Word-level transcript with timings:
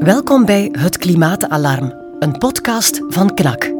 Welkom 0.00 0.44
bij 0.44 0.68
Het 0.72 0.98
Klimaatalarm, 0.98 1.94
een 2.18 2.38
podcast 2.38 3.00
van 3.08 3.34
KNAK. 3.34 3.72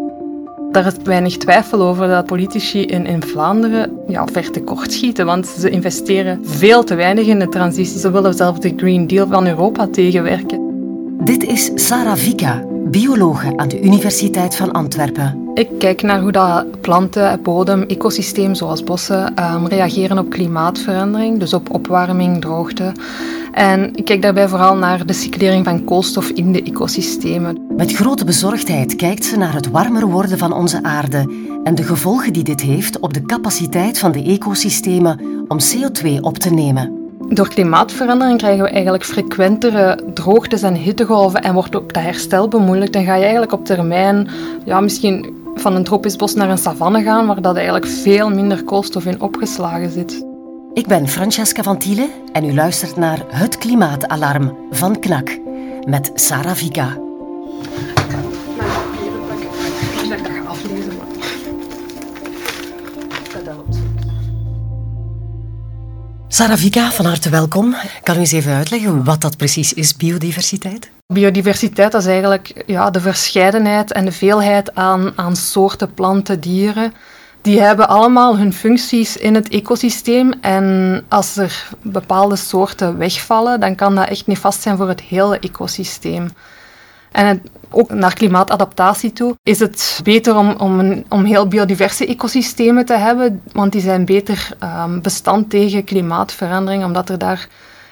Daar 0.71 0.87
is 0.87 0.93
weinig 1.05 1.37
twijfel 1.37 1.83
over 1.83 2.09
dat 2.09 2.27
politici 2.27 2.83
in, 2.85 3.07
in 3.07 3.23
Vlaanderen 3.23 3.99
ja, 4.09 4.27
ver 4.27 4.51
tekort 4.51 4.93
schieten, 4.93 5.27
want 5.27 5.47
ze 5.47 5.71
investeren 5.71 6.47
veel 6.47 6.85
te 6.85 6.95
weinig 6.95 7.27
in 7.27 7.39
de 7.39 7.49
transitie. 7.49 7.99
Ze 7.99 8.11
willen 8.11 8.35
zelfs 8.35 8.61
de 8.61 8.73
Green 8.77 9.07
Deal 9.07 9.27
van 9.27 9.47
Europa 9.47 9.87
tegenwerken. 9.87 10.61
Dit 11.25 11.43
is 11.43 11.71
Sarah 11.75 12.17
Vika, 12.17 12.65
biologe 12.85 13.57
aan 13.57 13.69
de 13.69 13.83
Universiteit 13.83 14.57
van 14.57 14.73
Antwerpen. 14.73 15.50
Ik 15.61 15.69
kijk 15.79 16.03
naar 16.03 16.21
hoe 16.21 16.33
dat 16.33 16.81
planten, 16.81 17.43
bodem, 17.43 17.83
ecosysteem 17.83 18.55
zoals 18.55 18.85
bossen 18.85 19.35
um, 19.55 19.67
reageren 19.67 20.19
op 20.19 20.31
klimaatverandering, 20.31 21.39
dus 21.39 21.55
op 21.55 21.75
opwarming, 21.75 22.41
droogte. 22.41 22.93
En 23.53 23.95
ik 23.95 24.05
kijk 24.05 24.23
daarbij 24.23 24.49
vooral 24.49 24.77
naar 24.77 25.07
de 25.07 25.13
cyclering 25.13 25.65
van 25.65 25.85
koolstof 25.85 26.29
in 26.29 26.53
de 26.53 26.63
ecosystemen. 26.63 27.67
Met 27.77 27.93
grote 27.93 28.25
bezorgdheid 28.25 28.97
kijkt 28.97 29.25
ze 29.25 29.37
naar 29.37 29.55
het 29.55 29.71
warmer 29.71 30.07
worden 30.07 30.39
van 30.39 30.53
onze 30.53 30.83
aarde 30.83 31.35
en 31.65 31.75
de 31.75 31.83
gevolgen 31.83 32.33
die 32.33 32.45
dit 32.45 32.61
heeft 32.61 32.99
op 32.99 33.15
de 33.15 33.23
capaciteit 33.23 33.99
van 33.99 34.13
de 34.13 34.23
ecosystemen 34.23 35.21
om 35.49 35.59
CO2 35.59 36.21
op 36.21 36.39
te 36.39 36.51
nemen. 36.51 36.99
Door 37.29 37.49
klimaatverandering 37.49 38.39
krijgen 38.39 38.65
we 38.65 38.71
eigenlijk 38.71 39.05
frequentere 39.05 40.01
droogtes 40.15 40.63
en 40.63 40.75
hittegolven 40.75 41.43
en 41.43 41.55
wordt 41.55 41.77
ook 41.77 41.95
dat 41.95 42.03
herstel 42.03 42.49
bemoeilijkt. 42.49 42.93
Dan 42.93 43.05
ga 43.05 43.15
je 43.15 43.23
eigenlijk 43.23 43.53
op 43.53 43.65
termijn 43.65 44.29
ja, 44.65 44.81
misschien 44.81 45.39
van 45.61 45.75
een 45.75 45.85
tropisch 45.85 46.17
bos 46.17 46.35
naar 46.35 46.51
een 46.51 46.59
savanne 46.59 47.03
gaan, 47.03 47.27
waar 47.27 47.43
dat 47.43 47.57
eigenlijk 47.57 47.87
veel 47.87 48.31
minder 48.31 48.65
koolstof 48.65 49.05
in 49.05 49.21
opgeslagen 49.21 49.91
zit. 49.91 50.27
Ik 50.73 50.87
ben 50.87 51.09
Francesca 51.09 51.63
van 51.63 51.79
Tiele 51.79 52.09
en 52.33 52.45
u 52.45 52.55
luistert 52.55 52.97
naar 52.97 53.25
Het 53.29 53.59
Klimaatalarm 53.59 54.57
van 54.71 55.01
KNAK 55.01 55.39
met 55.87 56.11
Sarah 56.15 56.55
Vika. 56.55 56.99
Sarah 66.29 66.57
Vika, 66.57 66.91
van 66.91 67.05
harte 67.05 67.31
welkom. 67.31 67.75
Kan 68.03 68.17
u 68.17 68.19
eens 68.19 68.33
even 68.33 68.55
uitleggen 68.55 69.05
wat 69.05 69.21
dat 69.21 69.37
precies 69.37 69.73
is, 69.73 69.97
biodiversiteit? 69.97 70.91
Biodiversiteit 71.13 71.95
is 71.95 72.07
eigenlijk 72.07 72.63
ja, 72.67 72.91
de 72.91 73.01
verscheidenheid 73.01 73.93
en 73.93 74.05
de 74.05 74.13
veelheid 74.13 74.75
aan, 74.75 75.13
aan 75.17 75.37
soorten, 75.37 75.95
planten, 75.95 76.41
dieren 76.41 76.93
die 77.43 77.61
hebben 77.61 77.89
allemaal 77.89 78.39
hun 78.39 78.53
functies 78.53 79.17
in 79.17 79.35
het 79.35 79.49
ecosysteem. 79.49 80.33
En 80.41 81.05
als 81.09 81.37
er 81.37 81.69
bepaalde 81.83 82.37
soorten 82.37 82.99
wegvallen, 82.99 83.61
dan 83.61 83.75
kan 83.75 83.95
dat 83.95 84.09
echt 84.09 84.27
niet 84.27 84.39
vast 84.39 84.63
zijn 84.63 84.77
voor 84.77 84.89
het 84.89 85.01
hele 85.01 85.39
ecosysteem. 85.39 86.31
En 87.13 87.43
ook 87.71 87.91
naar 87.91 88.15
klimaatadaptatie 88.15 89.13
toe 89.13 89.37
is 89.43 89.59
het 89.59 90.01
beter 90.03 90.37
om, 90.37 90.55
om, 90.59 91.05
om 91.09 91.25
heel 91.25 91.49
biodiverse 91.49 92.07
ecosystemen 92.07 92.85
te 92.85 92.97
hebben, 92.97 93.43
want 93.53 93.73
die 93.73 93.81
zijn 93.81 94.05
beter 94.05 94.49
um, 94.63 95.03
bestand 95.03 95.51
tegen 95.51 95.85
klimaatverandering, 95.85 96.85
omdat 96.85 97.09
er 97.09 97.19
daar, 97.19 97.49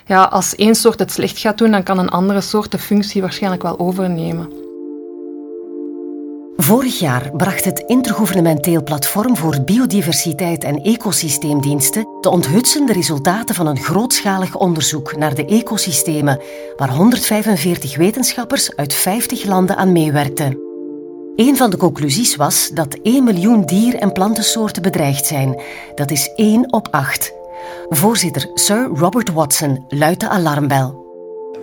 ja, 0.08 0.24
als 0.24 0.54
één 0.54 0.74
soort 0.74 0.98
het 0.98 1.12
slecht 1.12 1.38
gaat 1.38 1.58
doen, 1.58 1.70
dan 1.70 1.82
kan 1.82 1.98
een 1.98 2.08
andere 2.08 2.40
soort 2.40 2.70
de 2.70 2.78
functie 2.78 3.20
waarschijnlijk 3.20 3.62
wel 3.62 3.78
overnemen. 3.78 4.66
Vorig 6.56 6.98
jaar 6.98 7.30
bracht 7.36 7.64
het 7.64 7.84
Intergouvernementeel 7.86 8.82
Platform 8.82 9.36
voor 9.36 9.60
Biodiversiteit 9.60 10.64
en 10.64 10.82
Ecosysteemdiensten 10.82 12.06
de 12.20 12.30
onthutsende 12.30 12.92
resultaten 12.92 13.54
van 13.54 13.66
een 13.66 13.78
grootschalig 13.78 14.54
onderzoek 14.54 15.16
naar 15.16 15.34
de 15.34 15.44
ecosystemen, 15.44 16.40
waar 16.76 16.90
145 16.90 17.96
wetenschappers 17.96 18.76
uit 18.76 18.94
50 18.94 19.44
landen 19.44 19.76
aan 19.76 19.92
meewerkten. 19.92 20.58
Een 21.36 21.56
van 21.56 21.70
de 21.70 21.76
conclusies 21.76 22.36
was 22.36 22.70
dat 22.74 22.98
1 23.02 23.24
miljoen 23.24 23.64
dier- 23.64 23.96
en 23.96 24.12
plantensoorten 24.12 24.82
bedreigd 24.82 25.26
zijn. 25.26 25.60
Dat 25.94 26.10
is 26.10 26.32
1 26.36 26.72
op 26.72 26.88
8. 26.90 27.37
Voorzitter 27.88 28.50
Sir 28.54 28.88
Robert 28.94 29.32
Watson 29.32 29.84
luidt 29.88 30.20
de 30.20 30.28
alarmbel. 30.28 31.06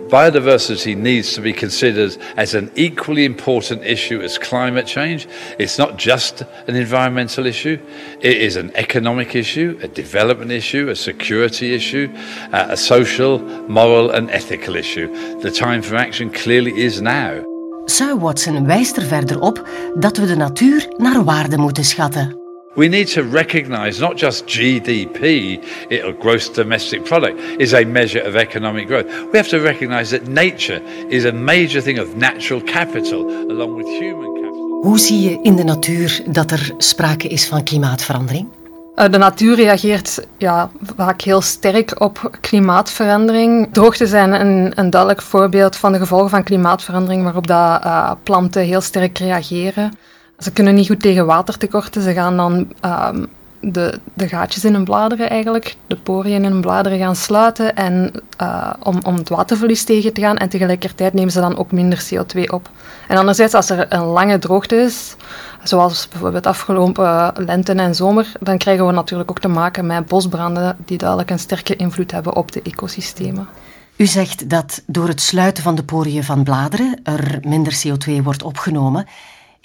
biodiversity 0.08 0.94
needs 0.94 1.34
to 1.34 1.40
be 1.40 1.52
considered 1.52 2.16
as 2.36 2.54
an 2.54 2.70
equally 2.74 3.24
important 3.24 3.82
issue 3.84 4.20
as 4.22 4.38
climate 4.38 4.86
change. 4.86 5.26
It's 5.58 5.78
not 5.78 5.96
just 5.98 6.42
an 6.68 6.76
environmental 6.76 7.46
issue, 7.46 7.78
it 8.20 8.36
is 8.36 8.56
an 8.56 8.70
economic 8.74 9.34
issue, 9.34 9.78
a 9.82 9.88
development 9.88 10.50
issue, 10.50 10.88
a 10.88 10.96
security 10.96 11.74
issue, 11.74 12.12
uh, 12.52 12.68
a 12.70 12.76
social, 12.76 13.38
moral, 13.68 14.10
and 14.10 14.30
ethical 14.30 14.76
issue. 14.76 15.08
The 15.40 15.50
time 15.50 15.82
for 15.82 15.96
action 15.96 16.30
clearly 16.30 16.72
is 16.72 17.00
now. 17.00 17.44
Sir 17.86 18.18
Watson 18.18 18.66
wijst 18.66 18.96
er 18.96 19.02
verder 19.02 19.40
op 19.40 19.68
dat 19.98 20.16
we 20.16 20.26
de 20.26 20.36
natuur 20.36 20.88
naar 20.96 21.24
waarde 21.24 21.58
moeten 21.58 21.84
schatten. 21.84 22.45
We 22.76 22.88
need 22.88 23.08
to 23.08 23.22
recognize 23.22 24.00
not 24.00 24.18
just 24.18 24.46
GDP, 24.46 25.62
or 26.04 26.12
gross 26.12 26.50
domestic 26.50 27.04
product, 27.04 27.40
is 27.58 27.72
a 27.72 27.84
measure 27.84 28.20
of 28.20 28.36
economic 28.36 28.86
growth. 28.86 29.06
We 29.32 29.38
have 29.38 29.48
to 29.48 29.60
recognize 29.60 30.10
that 30.10 30.26
nature 30.28 30.82
is 31.08 31.24
a 31.24 31.32
major 31.32 31.80
thing 31.80 31.98
of 31.98 32.16
natural 32.16 32.60
capital 32.60 33.22
along 33.50 33.76
with 33.76 33.86
human 33.86 34.34
capital. 34.34 34.80
Hoe 34.82 34.98
zie 34.98 35.20
je 35.20 35.38
in 35.42 35.56
de 35.56 35.64
natuur 35.64 36.22
dat 36.26 36.50
er 36.50 36.74
sprake 36.78 37.28
is 37.28 37.46
van 37.46 37.64
klimaatverandering? 37.64 38.48
Eh, 38.94 39.10
de 39.10 39.18
natuur 39.18 39.56
reageert 39.56 40.26
ja, 40.38 40.70
vaak 40.96 41.20
heel 41.20 41.40
sterk 41.40 42.00
op 42.00 42.38
klimaatverandering. 42.40 43.68
Droogte 43.72 44.06
zijn 44.06 44.32
een, 44.32 44.72
een 44.74 44.90
duidelijk 44.90 45.22
voorbeeld 45.22 45.76
van 45.76 45.92
de 45.92 45.98
gevolgen 45.98 46.30
van 46.30 46.42
klimaatverandering, 46.42 47.22
waarop 47.22 47.46
dat, 47.46 47.84
uh, 47.84 48.10
planten 48.22 48.62
heel 48.62 48.80
sterk 48.80 49.18
reageren. 49.18 49.92
Ze 50.38 50.52
kunnen 50.52 50.74
niet 50.74 50.86
goed 50.86 51.00
tegen 51.00 51.26
watertekorten. 51.26 52.02
Ze 52.02 52.12
gaan 52.12 52.36
dan 52.36 52.68
um, 52.84 53.26
de, 53.72 54.00
de 54.14 54.28
gaatjes 54.28 54.64
in 54.64 54.74
hun 54.74 54.84
bladeren 54.84 55.30
eigenlijk, 55.30 55.76
de 55.86 55.96
poriën 55.96 56.44
in 56.44 56.52
hun 56.52 56.60
bladeren 56.60 56.98
gaan 56.98 57.16
sluiten 57.16 57.76
en, 57.76 58.12
uh, 58.42 58.72
om, 58.82 58.98
om 59.02 59.14
het 59.14 59.28
waterverlies 59.28 59.84
tegen 59.84 60.12
te 60.12 60.20
gaan. 60.20 60.36
En 60.36 60.48
tegelijkertijd 60.48 61.12
nemen 61.12 61.32
ze 61.32 61.40
dan 61.40 61.56
ook 61.56 61.72
minder 61.72 62.04
CO2 62.04 62.40
op. 62.50 62.70
En 63.08 63.16
anderzijds, 63.16 63.54
als 63.54 63.70
er 63.70 63.86
een 63.88 64.04
lange 64.04 64.38
droogte 64.38 64.76
is, 64.76 65.16
zoals 65.62 66.08
bijvoorbeeld 66.08 66.46
afgelopen 66.46 67.32
lente 67.36 67.72
en 67.72 67.94
zomer, 67.94 68.32
dan 68.40 68.58
krijgen 68.58 68.86
we 68.86 68.92
natuurlijk 68.92 69.30
ook 69.30 69.40
te 69.40 69.48
maken 69.48 69.86
met 69.86 70.06
bosbranden 70.06 70.76
die 70.84 70.98
duidelijk 70.98 71.30
een 71.30 71.38
sterke 71.38 71.76
invloed 71.76 72.10
hebben 72.10 72.36
op 72.36 72.52
de 72.52 72.62
ecosystemen. 72.62 73.48
U 73.96 74.06
zegt 74.06 74.50
dat 74.50 74.82
door 74.86 75.08
het 75.08 75.20
sluiten 75.20 75.62
van 75.62 75.74
de 75.74 75.84
poriën 75.84 76.24
van 76.24 76.44
bladeren 76.44 77.00
er 77.02 77.38
minder 77.42 77.82
CO2 77.86 78.22
wordt 78.22 78.42
opgenomen. 78.42 79.06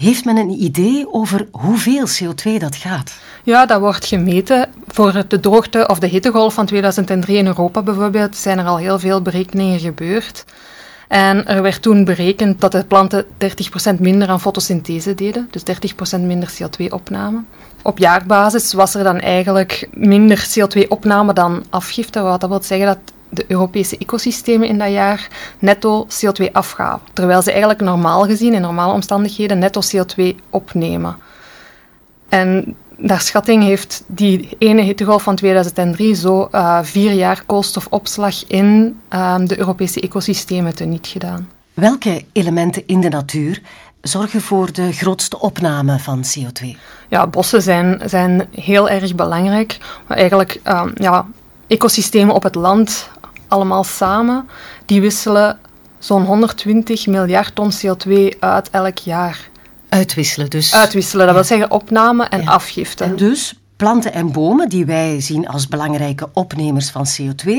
Heeft 0.02 0.26
men 0.26 0.38
een 0.38 0.64
idee 0.64 1.14
over 1.14 1.48
hoeveel 1.52 2.08
CO2 2.08 2.58
dat 2.58 2.76
gaat? 2.76 3.14
Ja, 3.44 3.66
dat 3.66 3.80
wordt 3.80 4.06
gemeten. 4.06 4.70
Voor 4.88 5.24
de 5.28 5.40
droogte 5.40 5.88
of 5.88 6.00
de 6.00 6.08
hittegolf 6.08 6.54
van 6.54 6.66
2003 6.66 7.38
in 7.38 7.46
Europa 7.46 7.82
bijvoorbeeld 7.82 8.36
zijn 8.36 8.60
er 8.60 8.66
al 8.66 8.78
heel 8.78 9.00
veel 9.00 9.22
berekeningen 9.22 9.80
gebeurd. 9.80 10.46
En 11.08 11.48
er 11.48 11.62
werd 11.62 11.82
toen 11.82 12.04
berekend 12.04 12.62
dat 12.62 12.72
de 12.72 12.86
planten 12.86 13.26
30% 13.96 14.00
minder 14.00 14.28
aan 14.28 14.42
fotosynthese 14.42 15.16
deden, 15.16 15.48
dus 15.52 15.64
30% 16.18 16.22
minder 16.22 16.54
CO2-opname. 16.62 17.44
Op 17.82 17.98
jaarbasis 17.98 18.74
was 18.74 18.96
er 18.96 19.04
dan 19.04 19.20
eigenlijk 19.20 19.90
minder 19.94 20.48
CO2-opname 20.50 21.34
dan 21.34 21.64
afgifte, 21.70 22.22
wat 22.22 22.42
dat 22.42 22.50
wil 22.50 22.62
zeggen 22.64 22.88
dat 22.88 23.00
de 23.32 23.46
Europese 23.48 23.98
ecosystemen 23.98 24.68
in 24.68 24.78
dat 24.78 24.92
jaar 24.92 25.28
netto 25.60 26.08
CO2 26.08 26.52
afgaven. 26.52 27.08
Terwijl 27.14 27.42
ze 27.42 27.50
eigenlijk 27.50 27.82
normaal 27.82 28.24
gezien, 28.24 28.54
in 28.54 28.62
normale 28.62 28.94
omstandigheden, 28.94 29.60
netto 29.60 29.82
CO2 29.82 30.36
opnemen. 30.50 31.16
En 32.30 32.76
naar 32.98 33.22
schatting 33.22 33.64
heeft 33.64 34.04
die 34.08 34.50
ene 34.58 34.82
hittegolf 34.82 35.24
van 35.24 35.36
2003 35.36 36.16
zo 36.16 36.50
uh, 36.52 36.80
vier 36.82 37.12
jaar 37.12 37.44
koolstofopslag 37.46 38.48
in 38.48 39.00
uh, 39.14 39.36
de 39.44 39.60
Europese 39.60 40.02
ecosystemen 40.02 40.76
teniet 40.76 41.08
gedaan. 41.08 41.50
Welke 41.74 42.26
elementen 42.32 42.84
in 42.86 43.02
de 43.02 43.10
natuur 43.10 43.62
zorgen 44.02 44.42
voor 44.42 44.74
de 44.74 44.92
grootste 44.92 45.40
opname 45.40 46.00
van 46.00 46.24
CO2? 46.24 46.66
Ja, 47.10 47.28
bossen 47.28 47.62
zijn, 47.62 48.02
zijn 48.06 48.48
heel 48.52 48.90
erg 48.90 49.16
belangrijk. 49.16 49.78
Maar 50.08 50.18
eigenlijk, 50.18 50.60
uh, 50.68 50.84
ja, 50.96 51.28
ecosystemen 51.68 52.36
op 52.36 52.44
het 52.44 52.56
land 52.56 53.10
allemaal 53.52 53.84
samen, 53.84 54.50
die 54.86 55.02
wisselen 55.02 55.60
zo'n 56.00 56.26
120 56.26 57.08
miljard 57.08 57.56
ton 57.56 57.72
CO2 57.72 58.40
uit 58.40 58.70
elk 58.70 58.98
jaar. 58.98 59.50
Uitwisselen 59.90 60.50
dus? 60.50 60.74
Uitwisselen, 60.74 61.26
dat 61.26 61.36
wil 61.36 61.44
zeggen 61.44 61.72
opname 61.72 62.24
en 62.26 62.42
ja. 62.42 62.52
afgifte. 62.52 63.04
En 63.04 63.16
dus 63.16 63.56
planten 63.76 64.14
en 64.14 64.32
bomen, 64.32 64.70
die 64.70 64.86
wij 64.86 65.22
zien 65.22 65.48
als 65.48 65.68
belangrijke 65.68 66.30
opnemers 66.34 66.90
van 66.90 67.06
CO2, 67.06 67.52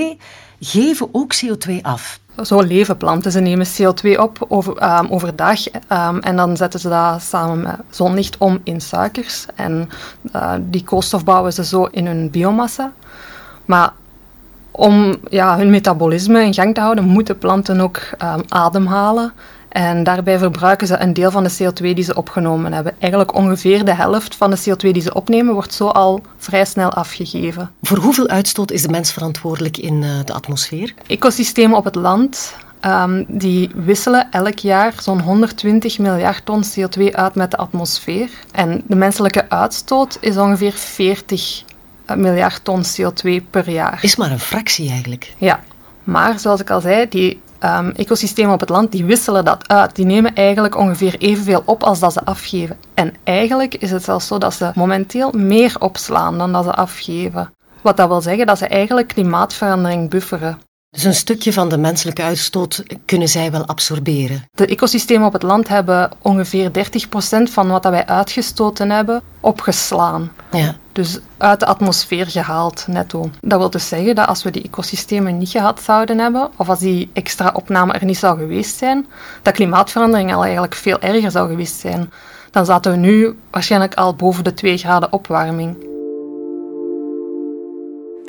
geven 0.60 1.08
ook 1.12 1.34
CO2 1.34 1.80
af. 1.82 2.20
Zo 2.42 2.60
leven 2.60 2.96
planten. 2.96 3.32
Ze 3.32 3.40
nemen 3.40 3.66
CO2 3.66 4.18
op 4.18 4.44
over, 4.48 4.98
um, 4.98 5.10
overdag 5.10 5.66
um, 5.66 6.18
en 6.18 6.36
dan 6.36 6.56
zetten 6.56 6.80
ze 6.80 6.88
dat 6.88 7.22
samen 7.22 7.60
met 7.60 7.76
zonlicht 7.90 8.36
om 8.38 8.60
in 8.64 8.80
suikers. 8.80 9.46
En 9.54 9.88
uh, 10.36 10.54
die 10.60 10.84
koolstof 10.84 11.24
bouwen 11.24 11.52
ze 11.52 11.64
zo 11.64 11.84
in 11.84 12.06
hun 12.06 12.30
biomassa. 12.30 12.92
Maar 13.64 13.92
Om 14.72 15.16
ja, 15.30 15.56
hun 15.56 15.70
metabolisme 15.70 16.44
in 16.44 16.54
gang 16.54 16.74
te 16.74 16.80
houden, 16.80 17.04
moeten 17.04 17.38
planten 17.38 17.80
ook 17.80 18.00
um, 18.22 18.42
ademhalen. 18.48 19.32
En 19.68 20.04
daarbij 20.04 20.38
verbruiken 20.38 20.86
ze 20.86 20.98
een 20.98 21.12
deel 21.12 21.30
van 21.30 21.44
de 21.44 21.52
CO2 21.52 21.82
die 21.82 22.02
ze 22.02 22.14
opgenomen 22.14 22.72
hebben. 22.72 22.94
Eigenlijk 22.98 23.34
ongeveer 23.34 23.84
de 23.84 23.94
helft 23.94 24.34
van 24.34 24.50
de 24.50 24.58
CO2 24.58 24.90
die 24.90 25.02
ze 25.02 25.14
opnemen, 25.14 25.54
wordt 25.54 25.74
zo 25.74 25.86
al 25.86 26.20
vrij 26.36 26.64
snel 26.64 26.90
afgegeven. 26.90 27.70
Voor 27.82 27.98
hoeveel 27.98 28.28
uitstoot 28.28 28.70
is 28.70 28.82
de 28.82 28.88
mens 28.88 29.12
verantwoordelijk 29.12 29.76
in 29.76 30.02
uh, 30.02 30.08
de 30.24 30.32
atmosfeer? 30.32 30.94
Ecosystemen 31.06 31.76
op 31.76 31.84
het 31.84 31.94
land 31.94 32.56
um, 32.86 33.24
die 33.28 33.70
wisselen 33.74 34.26
elk 34.30 34.58
jaar 34.58 34.94
zo'n 35.00 35.20
120 35.20 35.98
miljard 35.98 36.44
ton 36.44 36.64
CO2 36.64 37.02
uit 37.12 37.34
met 37.34 37.50
de 37.50 37.56
atmosfeer. 37.56 38.30
En 38.50 38.82
de 38.86 38.96
menselijke 38.96 39.48
uitstoot 39.48 40.18
is 40.20 40.36
ongeveer 40.36 40.72
40 40.72 41.64
miljard 42.16 42.64
ton 42.64 42.82
CO2 42.84 43.50
per 43.50 43.70
jaar. 43.70 43.98
Is 44.02 44.16
maar 44.16 44.30
een 44.30 44.40
fractie 44.40 44.90
eigenlijk. 44.90 45.34
Ja, 45.38 45.60
maar 46.04 46.38
zoals 46.38 46.60
ik 46.60 46.70
al 46.70 46.80
zei, 46.80 47.08
die 47.08 47.40
um, 47.64 47.90
ecosystemen 47.90 48.52
op 48.52 48.60
het 48.60 48.68
land 48.68 48.92
die 48.92 49.04
wisselen 49.04 49.44
dat 49.44 49.68
uit. 49.68 49.94
Die 49.96 50.04
nemen 50.04 50.34
eigenlijk 50.34 50.76
ongeveer 50.76 51.18
evenveel 51.18 51.62
op 51.64 51.82
als 51.82 51.98
dat 51.98 52.12
ze 52.12 52.24
afgeven. 52.24 52.78
En 52.94 53.14
eigenlijk 53.24 53.74
is 53.74 53.90
het 53.90 54.04
zelfs 54.04 54.26
zo 54.26 54.38
dat 54.38 54.54
ze 54.54 54.70
momenteel 54.74 55.32
meer 55.32 55.76
opslaan 55.78 56.38
dan 56.38 56.52
dat 56.52 56.64
ze 56.64 56.72
afgeven. 56.72 57.52
Wat 57.82 57.96
dat 57.96 58.08
wil 58.08 58.20
zeggen 58.20 58.46
dat 58.46 58.58
ze 58.58 58.66
eigenlijk 58.66 59.08
klimaatverandering 59.08 60.10
bufferen. 60.10 60.58
Dus 60.92 61.04
een 61.04 61.14
stukje 61.14 61.52
van 61.52 61.68
de 61.68 61.78
menselijke 61.78 62.22
uitstoot 62.22 62.82
kunnen 63.04 63.28
zij 63.28 63.50
wel 63.50 63.66
absorberen. 63.66 64.48
De 64.54 64.66
ecosystemen 64.66 65.26
op 65.26 65.32
het 65.32 65.42
land 65.42 65.68
hebben 65.68 66.10
ongeveer 66.22 66.70
30% 66.70 66.72
van 67.42 67.68
wat 67.68 67.84
wij 67.84 68.06
uitgestoten 68.06 68.90
hebben 68.90 69.22
opgeslaan. 69.40 70.32
Ja. 70.50 70.76
Dus 70.92 71.18
uit 71.38 71.60
de 71.60 71.66
atmosfeer 71.66 72.26
gehaald, 72.26 72.84
netto. 72.86 73.30
Dat 73.40 73.58
wil 73.58 73.70
dus 73.70 73.88
zeggen 73.88 74.14
dat 74.14 74.26
als 74.26 74.42
we 74.42 74.50
die 74.50 74.62
ecosystemen 74.62 75.38
niet 75.38 75.48
gehad 75.48 75.82
zouden 75.82 76.18
hebben, 76.18 76.50
of 76.56 76.68
als 76.68 76.78
die 76.78 77.10
extra 77.12 77.50
opname 77.54 77.92
er 77.92 78.04
niet 78.04 78.18
zou 78.18 78.38
geweest 78.38 78.78
zijn, 78.78 79.06
dat 79.42 79.54
klimaatverandering 79.54 80.34
al 80.34 80.42
eigenlijk 80.42 80.74
veel 80.74 81.00
erger 81.00 81.30
zou 81.30 81.48
geweest 81.48 81.80
zijn. 81.80 82.12
Dan 82.50 82.64
zaten 82.64 82.92
we 82.92 82.98
nu 82.98 83.38
waarschijnlijk 83.50 83.94
al 83.94 84.14
boven 84.14 84.44
de 84.44 84.54
2 84.54 84.76
graden 84.76 85.12
opwarming. 85.12 85.90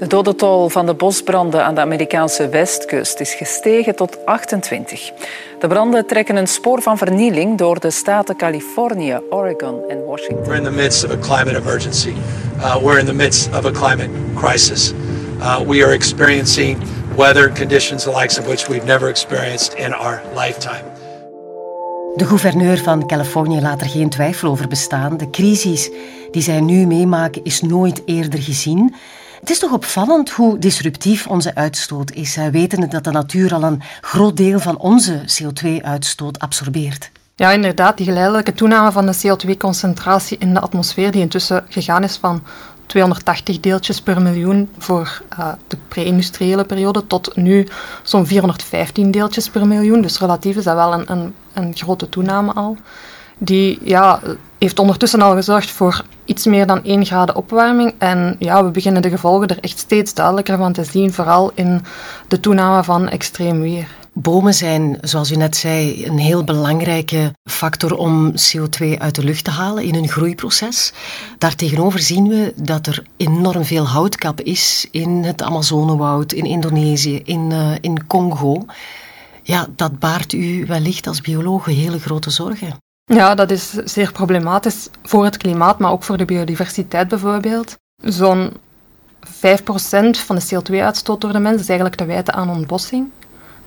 De 0.04 0.10
dodentol 0.10 0.70
van 0.70 0.86
de 0.86 0.94
bosbranden 0.94 1.66
aan 1.66 1.76
de 1.76 1.82
Amerikaanse 1.82 2.50
westkust 2.50 3.20
is 3.20 3.34
gestegen 3.34 3.96
tot 3.96 4.26
28. 4.26 5.12
De 5.60 5.68
branden 5.68 6.08
trekken 6.08 6.36
een 6.36 6.48
spoor 6.48 6.82
van 6.82 6.98
vernieling 6.98 7.58
door 7.58 7.80
de 7.80 7.92
staten 7.92 8.36
Californië, 8.36 9.20
Oregon 9.30 9.82
en 9.90 10.06
Washington. 10.06 10.44
We're 10.44 10.58
in 10.58 10.64
the 10.64 10.72
midst 10.72 11.04
of 11.04 11.12
a 11.12 11.18
climate 11.18 11.58
emergency. 11.58 12.14
Uh, 12.58 12.76
we're 12.82 13.00
in 13.00 13.06
the 13.06 13.14
midst 13.14 13.48
of 13.48 13.66
a 13.66 13.72
climate 13.72 14.10
crisis. 14.36 14.94
Uh, 15.40 15.60
we 15.68 15.84
are 15.84 15.94
experiencing 15.94 16.78
weather 17.16 17.52
conditions 17.52 18.04
the 18.04 18.12
likes 18.20 18.40
of 18.40 18.46
which 18.46 18.68
we've 18.68 18.86
never 18.86 19.10
experienced 19.10 19.74
in 19.74 19.94
our 19.94 20.22
lifetime. 20.36 20.84
De 22.16 22.26
gouverneur 22.26 22.78
van 22.78 23.08
Californië 23.08 23.62
laat 23.62 23.82
er 23.82 23.90
geen 23.90 24.10
twijfel 24.10 24.50
over 24.50 24.68
bestaan. 24.68 25.18
De 25.18 25.30
crisis 25.30 25.90
die 26.32 26.42
zij 26.42 26.62
nu 26.62 26.86
meemaken 26.86 27.44
is 27.44 27.62
nooit 27.62 28.02
eerder 28.06 28.42
gezien. 28.42 28.96
Het 29.44 29.52
is 29.52 29.60
toch 29.60 29.72
opvallend 29.72 30.30
hoe 30.30 30.60
disruptief 30.60 31.28
onze 31.28 31.56
uitstoot 31.56 32.12
is, 32.12 32.38
wetende 32.52 32.88
dat 32.88 33.04
de 33.04 33.12
natuur 33.12 33.54
al 33.54 33.64
een 33.64 33.82
groot 34.02 34.38
deel 34.38 34.60
van 34.60 34.78
onze 34.78 35.22
CO2-uitstoot 35.22 36.40
absorbeert. 36.40 37.12
Ja, 37.36 37.52
inderdaad, 37.52 37.98
die 37.98 38.06
geleidelijke 38.06 38.54
toename 38.54 38.92
van 38.92 39.06
de 39.06 39.16
CO2-concentratie 39.16 40.38
in 40.38 40.54
de 40.54 40.60
atmosfeer, 40.60 41.12
die 41.12 41.22
intussen 41.22 41.66
gegaan 41.70 42.04
is 42.04 42.18
van 42.18 42.44
280 42.86 43.60
deeltjes 43.60 44.02
per 44.02 44.22
miljoen 44.22 44.70
voor 44.78 45.22
uh, 45.40 45.52
de 45.68 45.78
pre-industriële 45.88 46.64
periode 46.66 47.08
tot 47.08 47.36
nu 47.36 47.68
zo'n 48.04 48.28
415 48.28 49.12
deeltjes 49.12 49.50
per 49.50 49.68
miljoen. 49.68 50.02
Dus 50.02 50.20
relatief 50.20 50.56
is 50.56 50.64
dat 50.64 50.76
wel 50.76 50.94
een, 50.94 51.12
een, 51.12 51.36
een 51.54 51.76
grote 51.76 52.10
toename 52.10 52.54
al 52.54 52.78
die 53.38 53.80
ja, 53.84 54.20
heeft 54.58 54.80
ondertussen 54.80 55.22
al 55.22 55.36
gezorgd 55.36 55.72
voor 55.72 56.04
iets 56.26 56.46
meer 56.46 56.68
dan 56.68 56.84
1 56.84 57.06
graden 57.06 57.36
opwarming. 57.36 57.94
En 57.98 58.36
ja, 58.40 58.64
we 58.64 58.72
beginnen 58.72 59.02
de 59.02 59.10
gevolgen 59.10 59.48
er 59.48 59.60
echt 59.60 59.78
steeds 59.78 60.14
duidelijker 60.14 60.58
van 60.58 60.74
te 60.74 60.84
zien, 60.84 61.14
vooral 61.14 61.52
in 61.56 61.82
de 62.28 62.40
toename 62.40 62.84
van 62.84 63.10
extreem 63.10 63.62
weer. 63.62 63.88
Bomen 64.16 64.54
zijn, 64.54 64.98
zoals 65.02 65.32
u 65.32 65.36
net 65.36 65.56
zei, 65.56 66.06
een 66.06 66.18
heel 66.18 66.44
belangrijke 66.44 67.34
factor 67.44 67.98
om 67.98 68.32
CO2 68.32 68.98
uit 68.98 69.16
de 69.16 69.24
lucht 69.24 69.44
te 69.44 69.52
halen 69.52 69.84
in 69.84 69.96
een 69.96 70.08
groeiproces. 70.08 70.94
Daartegenover 71.38 72.00
zien 72.00 72.28
we 72.28 72.54
dat 72.56 72.88
er 72.88 73.04
enorm 73.18 73.64
veel 73.64 73.88
houtkap 73.88 74.42
is 74.42 74.88
in 74.92 75.24
het 75.24 75.42
Amazonewoud, 75.42 76.32
in 76.32 76.46
Indonesië, 76.46 77.22
in, 77.24 77.50
uh, 77.52 77.72
in 77.82 78.08
Congo. 78.08 78.66
Ja, 79.44 79.68
dat 79.76 80.00
baart 80.00 80.34
u 80.34 80.66
wellicht 80.66 81.08
als 81.08 81.22
bioloog 81.22 81.66
hele 81.66 82.00
grote 82.00 82.30
zorgen. 82.30 82.83
Ja, 83.06 83.36
dat 83.36 83.52
is 83.52 83.70
zeer 83.70 84.12
problematisch 84.12 84.90
voor 85.04 85.24
het 85.24 85.38
klimaat, 85.38 85.80
maar 85.80 85.92
ook 85.92 86.04
voor 86.04 86.18
de 86.18 86.26
biodiversiteit 86.26 87.08
bijvoorbeeld. 87.08 87.78
Zo'n 88.04 88.52
5% 88.52 89.30
van 90.26 90.36
de 90.36 90.56
CO2-uitstoot 90.56 91.22
door 91.22 91.32
de 91.32 91.40
mens 91.40 91.62
is 91.62 91.68
eigenlijk 91.68 91.98
te 91.98 92.06
wijten 92.06 92.34
aan 92.34 92.50
ontbossing. 92.50 93.10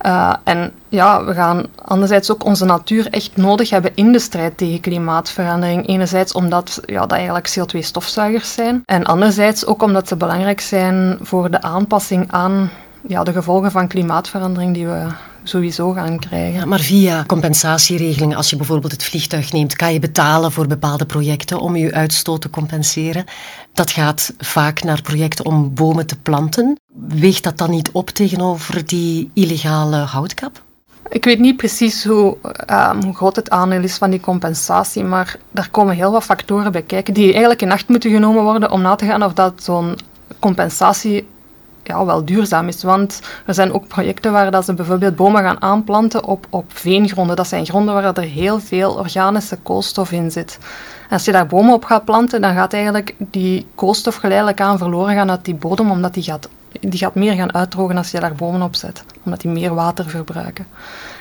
Uh, 0.06 0.34
en 0.44 0.72
ja, 0.88 1.24
we 1.24 1.34
gaan 1.34 1.66
anderzijds 1.74 2.30
ook 2.30 2.44
onze 2.44 2.64
natuur 2.64 3.10
echt 3.10 3.36
nodig 3.36 3.70
hebben 3.70 3.92
in 3.94 4.12
de 4.12 4.18
strijd 4.18 4.56
tegen 4.56 4.80
klimaatverandering. 4.80 5.88
Enerzijds 5.88 6.32
omdat 6.32 6.80
ja, 6.84 7.00
dat 7.00 7.12
eigenlijk 7.12 7.56
CO2-stofzuigers 7.58 8.52
zijn. 8.54 8.82
En 8.84 9.04
anderzijds 9.04 9.66
ook 9.66 9.82
omdat 9.82 10.08
ze 10.08 10.16
belangrijk 10.16 10.60
zijn 10.60 11.18
voor 11.20 11.50
de 11.50 11.62
aanpassing 11.62 12.32
aan 12.32 12.70
ja, 13.06 13.24
de 13.24 13.32
gevolgen 13.32 13.70
van 13.70 13.88
klimaatverandering 13.88 14.74
die 14.74 14.86
we 14.86 15.06
sowieso 15.48 15.92
gaan 15.92 16.18
krijgen. 16.18 16.68
maar 16.68 16.80
via 16.80 17.24
compensatieregelingen, 17.26 18.36
als 18.36 18.50
je 18.50 18.56
bijvoorbeeld 18.56 18.92
het 18.92 19.04
vliegtuig 19.04 19.52
neemt, 19.52 19.76
kan 19.76 19.92
je 19.92 19.98
betalen 19.98 20.52
voor 20.52 20.66
bepaalde 20.66 21.06
projecten 21.06 21.58
om 21.58 21.76
je 21.76 21.92
uitstoot 21.92 22.40
te 22.40 22.50
compenseren. 22.50 23.24
Dat 23.72 23.90
gaat 23.90 24.34
vaak 24.38 24.82
naar 24.82 25.02
projecten 25.02 25.44
om 25.44 25.74
bomen 25.74 26.06
te 26.06 26.18
planten. 26.18 26.80
Weegt 27.08 27.44
dat 27.44 27.58
dan 27.58 27.70
niet 27.70 27.90
op 27.92 28.10
tegenover 28.10 28.86
die 28.86 29.30
illegale 29.34 29.96
houtkap? 29.96 30.64
Ik 31.08 31.24
weet 31.24 31.38
niet 31.38 31.56
precies 31.56 32.04
hoe, 32.04 32.36
um, 32.70 33.02
hoe, 33.02 33.14
groot 33.14 33.36
het 33.36 33.50
aandeel 33.50 33.82
is 33.82 33.96
van 33.96 34.10
die 34.10 34.20
compensatie, 34.20 35.04
maar 35.04 35.36
daar 35.50 35.70
komen 35.70 35.94
heel 35.94 36.12
wat 36.12 36.24
factoren 36.24 36.72
bij 36.72 36.82
kijken 36.82 37.14
die 37.14 37.30
eigenlijk 37.30 37.62
in 37.62 37.72
acht 37.72 37.88
moeten 37.88 38.10
genomen 38.10 38.42
worden 38.42 38.70
om 38.70 38.82
na 38.82 38.94
te 38.94 39.06
gaan 39.06 39.22
of 39.22 39.32
dat 39.32 39.62
zo'n 39.62 39.98
compensatie 40.38 41.26
ja, 41.86 42.04
wel 42.04 42.24
duurzaam 42.24 42.68
is. 42.68 42.82
Want 42.82 43.20
er 43.46 43.54
zijn 43.54 43.72
ook 43.72 43.88
projecten 43.88 44.32
waar 44.32 44.50
dat 44.50 44.64
ze 44.64 44.74
bijvoorbeeld 44.74 45.16
bomen 45.16 45.42
gaan 45.42 45.62
aanplanten 45.62 46.24
op, 46.24 46.46
op 46.50 46.64
veengronden. 46.68 47.36
Dat 47.36 47.48
zijn 47.48 47.66
gronden 47.66 47.94
waar 47.94 48.16
er 48.16 48.22
heel 48.22 48.60
veel 48.60 48.94
organische 48.94 49.56
koolstof 49.56 50.12
in 50.12 50.30
zit. 50.30 50.58
En 51.08 51.12
als 51.12 51.24
je 51.24 51.32
daar 51.32 51.46
bomen 51.46 51.74
op 51.74 51.84
gaat 51.84 52.04
planten, 52.04 52.40
dan 52.40 52.54
gaat 52.54 52.72
eigenlijk 52.72 53.14
die 53.18 53.66
koolstof 53.74 54.16
geleidelijk 54.16 54.60
aan 54.60 54.78
verloren 54.78 55.14
gaan 55.14 55.30
uit 55.30 55.44
die 55.44 55.54
bodem, 55.54 55.90
omdat 55.90 56.14
die 56.14 56.22
gaat, 56.22 56.48
die 56.80 56.98
gaat 56.98 57.14
meer 57.14 57.34
gaan 57.34 57.54
uitdrogen 57.54 57.96
als 57.96 58.10
je 58.10 58.20
daar 58.20 58.34
bomen 58.34 58.62
op 58.62 58.74
zet. 58.74 59.04
Omdat 59.22 59.40
die 59.40 59.50
meer 59.50 59.74
water 59.74 60.08
verbruiken. 60.08 60.66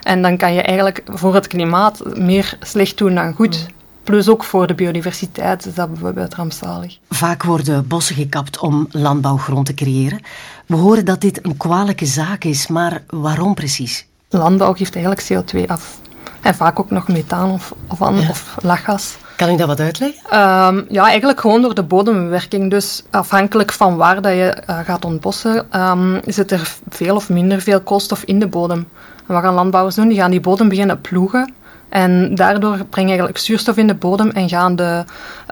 En 0.04 0.22
dan 0.22 0.38
kan 0.38 0.54
je 0.54 0.62
eigenlijk 0.62 1.02
voor 1.06 1.34
het 1.34 1.48
klimaat 1.48 2.18
meer 2.18 2.58
slecht 2.62 2.98
doen 2.98 3.16
dan 3.16 3.34
goed. 3.34 3.66
Plus 4.06 4.30
ook 4.30 4.44
voor 4.44 4.68
de 4.68 4.74
biodiversiteit 4.74 5.66
is 5.66 5.74
dat 5.74 5.90
bijvoorbeeld 5.90 6.34
rampzalig. 6.34 6.98
Vaak 7.10 7.44
worden 7.44 7.88
bossen 7.88 8.16
gekapt 8.16 8.60
om 8.60 8.88
landbouwgrond 8.92 9.66
te 9.66 9.74
creëren. 9.74 10.20
We 10.66 10.76
horen 10.76 11.06
dat 11.06 11.22
dit 11.22 11.46
een 11.46 11.58
kwalijke 11.58 12.06
zaak 12.06 12.44
is, 12.44 12.68
maar 12.68 13.04
waarom 13.10 13.54
precies? 13.54 14.06
Landbouw 14.30 14.74
geeft 14.74 14.96
eigenlijk 14.96 15.28
CO2 15.34 15.68
af. 15.68 15.98
En 16.42 16.56
vaak 16.56 16.80
ook 16.80 16.90
nog 16.90 17.08
methaan 17.08 17.52
of, 17.52 17.74
of, 17.88 18.02
of 18.02 18.58
lachgas. 18.62 19.18
Kan 19.36 19.50
u 19.50 19.56
dat 19.56 19.68
wat 19.68 19.80
uitleggen? 19.80 20.40
Um, 20.40 20.86
ja, 20.90 21.04
eigenlijk 21.06 21.40
gewoon 21.40 21.62
door 21.62 21.76
de 21.76 21.84
bodembewerking. 21.84 22.70
Dus 22.70 23.04
afhankelijk 23.12 23.72
van 23.72 23.96
waar 23.96 24.22
dat 24.22 24.32
je 24.32 24.58
uh, 24.70 24.80
gaat 24.80 25.06
ontbossen, 25.06 25.82
um, 25.82 26.20
zit 26.26 26.52
er 26.52 26.76
veel 26.90 27.16
of 27.16 27.30
minder 27.30 27.62
veel 27.62 27.82
koolstof 27.82 28.24
in 28.24 28.40
de 28.40 28.48
bodem. 28.48 28.88
En 29.28 29.34
wat 29.34 29.44
gaan 29.44 29.54
landbouwers 29.54 29.96
doen? 29.96 30.08
Die 30.08 30.18
gaan 30.18 30.32
die 30.32 30.40
bodem 30.40 30.70
beginnen 30.70 31.02
ploegen. 31.02 31.54
En 31.96 32.36
daardoor 32.36 32.78
breng 32.78 33.10
je 33.10 33.16
eigenlijk 33.16 33.38
zuurstof 33.38 33.78
in 33.78 33.88
de 33.88 33.96
bodem 33.96 34.30
en 34.30 34.50
gaan 34.50 34.76
de 34.76 35.04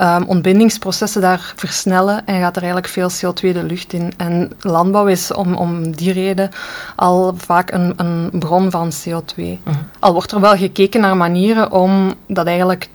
um, 0.01 0.23
ontbindingsprocessen 0.27 1.21
daar 1.21 1.53
versnellen 1.55 2.25
en 2.25 2.39
gaat 2.39 2.55
er 2.55 2.63
eigenlijk 2.63 2.91
veel 2.93 3.09
CO2 3.12 3.39
de 3.39 3.63
lucht 3.63 3.93
in. 3.93 4.13
En 4.17 4.51
landbouw 4.59 5.07
is 5.07 5.33
om, 5.33 5.55
om 5.55 5.95
die 5.95 6.13
reden 6.13 6.50
al 6.95 7.33
vaak 7.38 7.71
een, 7.71 7.93
een 7.95 8.29
bron 8.39 8.71
van 8.71 8.91
CO2. 8.91 9.35
Mhm. 9.35 9.75
Al 10.00 10.13
wordt 10.13 10.31
er 10.31 10.39
wel 10.39 10.55
gekeken 10.55 11.01
naar 11.01 11.17
manieren 11.17 11.71
om 11.71 12.13
dat 12.27 12.45
eigenlijk 12.45 12.89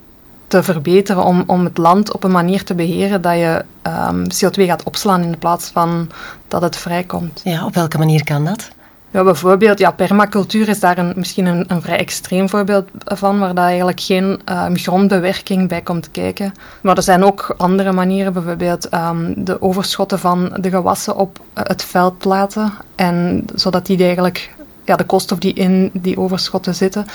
te 0.46 0.62
verbeteren, 0.62 1.24
om, 1.24 1.42
om 1.46 1.64
het 1.64 1.78
land 1.78 2.12
op 2.12 2.24
een 2.24 2.30
manier 2.30 2.64
te 2.64 2.74
beheren 2.74 3.22
dat 3.22 3.34
je 3.34 3.64
um, 3.82 4.22
CO2 4.22 4.64
gaat 4.64 4.82
opslaan 4.82 5.22
in 5.22 5.38
plaats 5.38 5.68
van 5.68 6.10
dat 6.48 6.62
het 6.62 6.76
vrijkomt. 6.76 7.40
Ja, 7.44 7.64
op 7.64 7.74
welke 7.74 7.98
manier 7.98 8.24
kan 8.24 8.44
dat? 8.44 8.68
Ja, 9.10 9.24
bijvoorbeeld, 9.24 9.78
ja, 9.78 9.90
permacultuur 9.90 10.68
is 10.68 10.80
daar 10.80 10.98
een, 10.98 11.12
misschien 11.16 11.46
een, 11.46 11.64
een 11.66 11.82
vrij 11.82 11.98
extreem 11.98 12.48
voorbeeld 12.48 12.88
van, 13.04 13.38
waar 13.38 13.54
daar 13.54 13.66
eigenlijk 13.66 14.00
geen 14.00 14.40
um, 14.52 14.76
grondbewerking 14.76 15.68
bij 15.68 15.80
komt 15.80 16.10
kijken. 16.10 16.52
Maar 16.80 16.96
er 16.96 17.02
zijn 17.02 17.24
ook 17.24 17.54
andere 17.56 17.92
manieren, 17.92 18.32
bijvoorbeeld 18.32 18.94
um, 18.94 19.44
de 19.44 19.62
overschotten 19.62 20.18
van 20.18 20.56
de 20.60 20.70
gewassen 20.70 21.16
op 21.16 21.40
het 21.54 21.84
veld 21.84 22.24
laten, 22.24 22.72
en 22.94 23.44
zodat 23.54 23.86
die 23.86 24.02
eigenlijk, 24.02 24.54
ja, 24.84 24.96
de 24.96 25.04
koolstof 25.04 25.38
die 25.38 25.52
in 25.52 25.90
die 25.92 26.18
overschotten 26.18 26.74
zitten, 26.74 27.06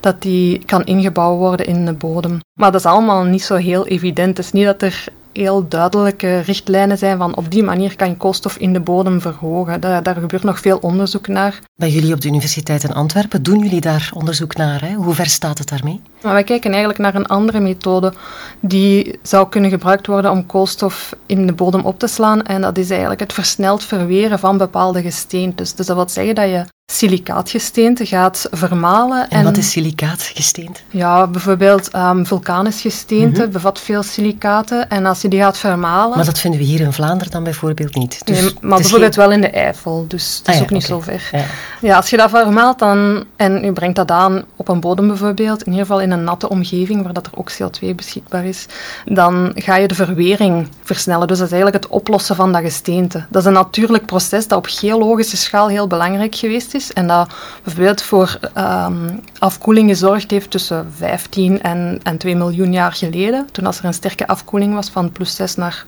dat 0.00 0.22
die 0.22 0.64
kan 0.64 0.84
ingebouwd 0.84 1.38
worden 1.38 1.66
in 1.66 1.84
de 1.84 1.92
bodem. 1.92 2.40
Maar 2.52 2.72
dat 2.72 2.80
is 2.80 2.86
allemaal 2.86 3.24
niet 3.24 3.42
zo 3.42 3.54
heel 3.54 3.86
evident. 3.86 4.36
Het 4.36 4.46
is 4.46 4.52
niet 4.52 4.64
dat 4.64 4.82
er 4.82 5.04
heel 5.32 5.68
duidelijke 5.68 6.38
richtlijnen 6.38 6.98
zijn 6.98 7.18
van 7.18 7.36
op 7.36 7.50
die 7.50 7.62
manier 7.62 7.96
kan 7.96 8.08
je 8.08 8.16
koolstof 8.16 8.56
in 8.56 8.72
de 8.72 8.80
bodem 8.80 9.20
verhogen. 9.20 9.80
Daar, 9.80 10.02
daar 10.02 10.14
gebeurt 10.14 10.42
nog 10.42 10.60
veel 10.60 10.78
onderzoek 10.78 11.28
naar. 11.28 11.60
Bij 11.74 11.90
jullie 11.90 12.14
op 12.14 12.20
de 12.20 12.28
Universiteit 12.28 12.84
in 12.84 12.92
Antwerpen 12.92 13.42
doen 13.42 13.58
jullie 13.58 13.80
daar 13.80 14.10
onderzoek 14.14 14.56
naar. 14.56 14.80
Hè? 14.80 14.94
Hoe 14.94 15.14
ver 15.14 15.26
staat 15.26 15.58
het 15.58 15.68
daarmee? 15.68 16.00
Maar 16.22 16.32
wij 16.32 16.44
kijken 16.44 16.70
eigenlijk 16.70 17.00
naar 17.00 17.14
een 17.14 17.26
andere 17.26 17.60
methode 17.60 18.12
die 18.60 19.18
zou 19.22 19.48
kunnen 19.48 19.70
gebruikt 19.70 20.06
worden 20.06 20.30
om 20.30 20.46
koolstof 20.46 21.16
in 21.26 21.46
de 21.46 21.52
bodem 21.52 21.84
op 21.84 21.98
te 21.98 22.06
slaan. 22.06 22.42
En 22.42 22.60
dat 22.60 22.78
is 22.78 22.90
eigenlijk 22.90 23.20
het 23.20 23.32
versneld 23.32 23.84
verweren 23.84 24.38
van 24.38 24.58
bepaalde 24.58 25.02
gesteentes. 25.02 25.74
Dus 25.74 25.86
dat 25.86 25.96
wil 25.96 26.08
zeggen 26.08 26.34
dat 26.34 26.48
je 26.48 26.64
silicaatgesteente 26.92 28.06
gaat 28.06 28.48
vermalen. 28.50 29.30
En, 29.30 29.44
wat 29.44 29.56
is 29.56 29.70
silicaatgesteente? 29.70 30.80
Ja, 30.90 31.26
bijvoorbeeld 31.26 31.94
um, 31.94 32.26
vulkanisch 32.26 32.80
gesteente 32.80 33.42
mhm. 33.42 33.50
bevat 33.50 33.80
veel 33.80 34.02
silicaten. 34.02 34.88
En 34.88 35.06
als 35.06 35.22
je 35.22 35.28
die 35.28 35.40
gaat 35.40 35.58
vermalen... 35.58 36.16
Maar 36.16 36.24
dat 36.24 36.38
vinden 36.38 36.60
we 36.60 36.66
hier 36.66 36.80
in 36.80 36.92
Vlaanderen 36.92 37.32
dan 37.32 37.44
bijvoorbeeld 37.44 37.94
niet. 37.94 38.26
Dus 38.26 38.40
nee, 38.40 38.52
maar 38.60 38.78
bijvoorbeeld 38.78 39.14
wel 39.14 39.30
in 39.30 39.40
de 39.40 39.50
Eifel, 39.50 40.04
dus 40.08 40.40
dat 40.42 40.54
is 40.54 40.60
ah 40.60 40.62
ook 40.62 40.70
niet 40.70 40.84
zo 40.84 41.00
ver. 41.00 41.28
Ja. 41.32 41.44
ja. 41.80 41.96
als 41.96 42.10
je 42.10 42.16
dat 42.16 42.30
vermaalt 42.30 42.78
dan, 42.78 43.24
en 43.36 43.64
je 43.64 43.72
brengt 43.72 43.96
dat 43.96 44.10
aan 44.10 44.44
op 44.56 44.68
een 44.68 44.80
bodem 44.80 45.06
bijvoorbeeld, 45.06 45.62
in 45.62 45.72
ieder 45.72 45.86
geval 45.86 46.00
in 46.00 46.10
een 46.10 46.24
natte 46.24 46.48
omgeving 46.48 47.02
waar 47.02 47.12
dat 47.12 47.26
er 47.26 47.32
ook 47.34 47.52
CO2 47.52 47.94
beschikbaar 47.96 48.44
is, 48.44 48.66
dan 49.04 49.52
ga 49.54 49.76
je 49.76 49.88
de 49.88 49.94
verwering 49.94 50.68
versnellen. 50.82 51.28
Dus 51.28 51.38
dat 51.38 51.46
is 51.46 51.52
eigenlijk 51.52 51.84
het 51.84 51.92
oplossen 51.92 52.36
van 52.36 52.52
dat 52.52 52.62
gesteente. 52.62 53.24
Dat 53.30 53.42
is 53.42 53.48
een 53.48 53.54
natuurlijk 53.54 54.06
proces 54.06 54.48
dat 54.48 54.58
op 54.58 54.66
geologische 54.66 55.36
schaal 55.36 55.68
heel 55.68 55.86
belangrijk 55.86 56.34
geweest 56.34 56.74
is 56.74 56.81
en 56.90 57.06
dat 57.06 57.34
bijvoorbeeld 57.62 58.02
voor 58.02 58.38
um, 58.58 59.20
afkoeling 59.38 59.88
gezorgd 59.88 60.30
heeft 60.30 60.50
tussen 60.50 60.92
15 60.96 61.62
en, 61.62 62.00
en 62.02 62.18
2 62.18 62.36
miljoen 62.36 62.72
jaar 62.72 62.92
geleden, 62.92 63.48
toen 63.52 63.66
als 63.66 63.78
er 63.78 63.84
een 63.84 63.94
sterke 63.94 64.26
afkoeling 64.26 64.74
was 64.74 64.90
van 64.90 65.12
plus 65.12 65.36
6 65.36 65.54
naar 65.54 65.84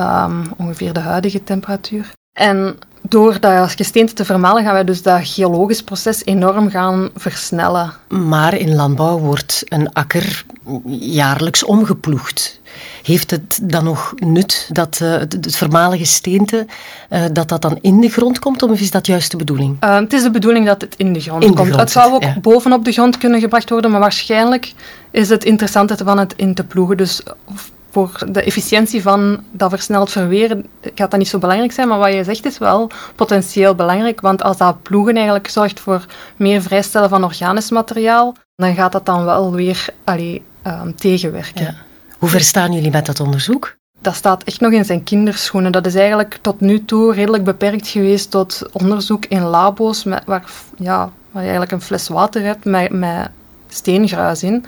um, 0.00 0.42
ongeveer 0.56 0.92
de 0.92 1.00
huidige 1.00 1.44
temperatuur. 1.44 2.12
En 2.32 2.78
door 3.08 3.40
dat 3.40 3.70
gesteente 3.70 4.12
te 4.12 4.24
vermalen 4.24 4.64
gaan 4.64 4.72
wij 4.72 4.84
dus 4.84 5.02
dat 5.02 5.20
geologisch 5.22 5.82
proces 5.82 6.24
enorm 6.24 6.70
gaan 6.70 7.10
versnellen. 7.14 7.92
Maar 8.08 8.54
in 8.54 8.74
landbouw 8.74 9.18
wordt 9.18 9.64
een 9.68 9.92
akker 9.92 10.44
jaarlijks 10.86 11.64
omgeploegd. 11.64 12.60
Heeft 13.02 13.30
het 13.30 13.58
dan 13.62 13.84
nog 13.84 14.12
nut 14.16 14.68
dat 14.72 15.00
uh, 15.02 15.12
het 15.12 15.56
vermalen 15.56 15.98
gesteente 15.98 16.66
uh, 17.10 17.24
dat 17.32 17.48
dat 17.48 17.62
dan 17.62 17.78
in 17.80 18.00
de 18.00 18.08
grond 18.08 18.38
komt, 18.38 18.62
of 18.62 18.80
is 18.80 18.90
dat 18.90 19.06
juist 19.06 19.30
de 19.30 19.36
bedoeling? 19.36 19.76
Uh, 19.84 19.98
het 19.98 20.12
is 20.12 20.22
de 20.22 20.30
bedoeling 20.30 20.66
dat 20.66 20.80
het 20.80 20.94
in 20.96 21.12
de 21.12 21.20
grond 21.20 21.54
komt. 21.54 21.76
het 21.76 21.90
zou 21.90 22.12
ook 22.12 22.40
bovenop 22.40 22.84
de 22.84 22.92
grond 22.92 23.18
kunnen 23.18 23.40
gebracht 23.40 23.70
worden, 23.70 23.90
maar 23.90 24.00
waarschijnlijk 24.00 24.72
is 25.10 25.28
het 25.28 25.44
interessante 25.44 25.96
van 26.04 26.18
het 26.18 26.34
in 26.36 26.54
te 26.54 26.64
ploegen. 26.64 26.96
Dus 26.96 27.22
voor 27.96 28.22
de 28.28 28.42
efficiëntie 28.42 29.02
van 29.02 29.44
dat 29.50 29.70
versneld 29.70 30.10
verweren 30.10 30.66
gaat 30.94 31.10
dat 31.10 31.18
niet 31.18 31.28
zo 31.28 31.38
belangrijk 31.38 31.72
zijn, 31.72 31.88
maar 31.88 31.98
wat 31.98 32.12
je 32.12 32.24
zegt 32.24 32.44
is 32.44 32.58
wel 32.58 32.90
potentieel 33.14 33.74
belangrijk, 33.74 34.20
want 34.20 34.42
als 34.42 34.56
dat 34.56 34.82
ploegen 34.82 35.14
eigenlijk 35.14 35.48
zorgt 35.48 35.80
voor 35.80 36.06
meer 36.36 36.62
vrijstellen 36.62 37.08
van 37.08 37.24
organisch 37.24 37.70
materiaal, 37.70 38.34
dan 38.56 38.74
gaat 38.74 38.92
dat 38.92 39.06
dan 39.06 39.24
wel 39.24 39.52
weer 39.52 39.86
allee, 40.04 40.42
um, 40.66 40.94
tegenwerken. 40.94 41.62
Ja. 41.62 41.74
Hoe 42.18 42.28
ver 42.28 42.40
staan 42.40 42.72
jullie 42.72 42.90
met 42.90 43.06
dat 43.06 43.20
onderzoek? 43.20 43.76
Dat 44.00 44.14
staat 44.14 44.44
echt 44.44 44.60
nog 44.60 44.72
in 44.72 44.84
zijn 44.84 45.04
kinderschoenen. 45.04 45.72
Dat 45.72 45.86
is 45.86 45.94
eigenlijk 45.94 46.38
tot 46.40 46.60
nu 46.60 46.84
toe 46.84 47.14
redelijk 47.14 47.44
beperkt 47.44 47.88
geweest 47.88 48.30
tot 48.30 48.62
onderzoek 48.72 49.24
in 49.26 49.42
labo's 49.42 50.04
met, 50.04 50.22
waar, 50.26 50.44
ja, 50.76 51.10
waar 51.30 51.42
je 51.42 51.48
eigenlijk 51.48 51.72
een 51.72 51.80
fles 51.80 52.08
water 52.08 52.42
hebt 52.42 52.64
met, 52.64 52.90
met 52.90 53.30
steengruis 53.68 54.42
in. 54.42 54.64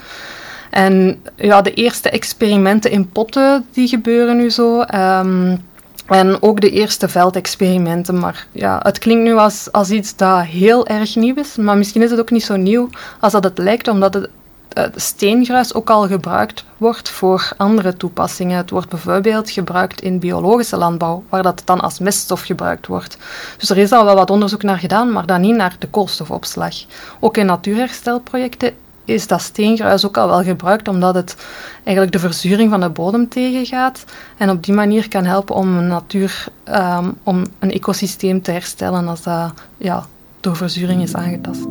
En 0.78 1.22
ja, 1.36 1.62
de 1.62 1.74
eerste 1.74 2.10
experimenten 2.10 2.90
in 2.90 3.08
potten 3.08 3.66
die 3.72 3.88
gebeuren 3.88 4.36
nu 4.36 4.50
zo. 4.50 4.84
Um, 4.94 5.66
en 6.06 6.42
ook 6.42 6.60
de 6.60 6.70
eerste 6.70 7.08
veldexperimenten. 7.08 8.18
Maar 8.18 8.46
ja, 8.52 8.80
het 8.82 8.98
klinkt 8.98 9.24
nu 9.24 9.34
als, 9.34 9.72
als 9.72 9.90
iets 9.90 10.16
dat 10.16 10.42
heel 10.42 10.86
erg 10.86 11.16
nieuw 11.16 11.34
is. 11.34 11.56
Maar 11.56 11.76
misschien 11.76 12.02
is 12.02 12.10
het 12.10 12.20
ook 12.20 12.30
niet 12.30 12.44
zo 12.44 12.56
nieuw 12.56 12.88
als 13.20 13.32
dat 13.32 13.44
het 13.44 13.58
lijkt, 13.58 13.88
omdat 13.88 14.14
het, 14.14 14.28
het 14.72 15.02
steengruis 15.02 15.74
ook 15.74 15.90
al 15.90 16.06
gebruikt 16.06 16.64
wordt 16.76 17.08
voor 17.08 17.50
andere 17.56 17.96
toepassingen. 17.96 18.56
Het 18.56 18.70
wordt 18.70 18.88
bijvoorbeeld 18.88 19.50
gebruikt 19.50 20.00
in 20.00 20.18
biologische 20.18 20.76
landbouw, 20.76 21.24
waar 21.28 21.42
dat 21.42 21.62
dan 21.64 21.80
als 21.80 21.98
meststof 21.98 22.42
gebruikt 22.42 22.86
wordt. 22.86 23.18
Dus 23.58 23.70
er 23.70 23.78
is 23.78 23.92
al 23.92 24.04
wel 24.04 24.14
wat 24.14 24.30
onderzoek 24.30 24.62
naar 24.62 24.78
gedaan, 24.78 25.12
maar 25.12 25.26
dan 25.26 25.40
niet 25.40 25.56
naar 25.56 25.76
de 25.78 25.88
koolstofopslag. 25.88 26.74
Ook 27.20 27.36
in 27.36 27.46
natuurherstelprojecten 27.46 28.74
is 29.08 29.26
dat 29.26 29.40
steengruis 29.40 30.06
ook 30.06 30.16
al 30.16 30.28
wel 30.28 30.42
gebruikt, 30.42 30.88
omdat 30.88 31.14
het 31.14 31.36
eigenlijk 31.82 32.12
de 32.12 32.18
verzuring 32.18 32.70
van 32.70 32.80
de 32.80 32.88
bodem 32.88 33.28
tegengaat 33.28 34.04
en 34.36 34.50
op 34.50 34.64
die 34.64 34.74
manier 34.74 35.08
kan 35.08 35.24
helpen 35.24 35.54
om 35.54 35.76
een 35.76 35.86
natuur, 35.86 36.46
um, 36.74 37.14
om 37.22 37.44
een 37.58 37.72
ecosysteem 37.72 38.42
te 38.42 38.50
herstellen 38.50 39.08
als 39.08 39.22
dat 39.22 39.52
ja, 39.76 40.06
door 40.40 40.56
verzuring 40.56 41.02
is 41.02 41.14
aangetast. 41.14 41.66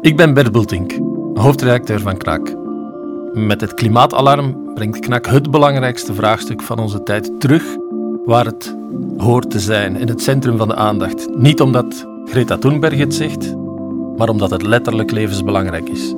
Ik 0.00 0.16
ben 0.16 0.34
Bert 0.34 0.52
Bultink, 0.52 0.92
hoofdredacteur 1.34 2.00
van 2.00 2.16
KNAK. 2.16 2.54
Met 3.32 3.60
het 3.60 3.74
klimaatalarm 3.74 4.74
brengt 4.74 4.98
KNAK 4.98 5.26
het 5.26 5.50
belangrijkste 5.50 6.14
vraagstuk 6.14 6.62
van 6.62 6.78
onze 6.78 7.02
tijd 7.02 7.40
terug 7.40 7.62
waar 8.24 8.44
het 8.44 8.76
hoort 9.16 9.50
te 9.50 9.60
zijn, 9.60 9.96
in 9.96 10.08
het 10.08 10.22
centrum 10.22 10.56
van 10.56 10.68
de 10.68 10.74
aandacht. 10.74 11.28
Niet 11.36 11.60
omdat 11.60 12.12
Greta 12.34 12.58
Thunberg 12.58 12.98
het 12.98 13.14
zegt, 13.14 13.56
maar 14.16 14.28
omdat 14.28 14.50
het 14.50 14.62
letterlijk 14.62 15.10
levensbelangrijk 15.10 15.88
is. 15.88 16.14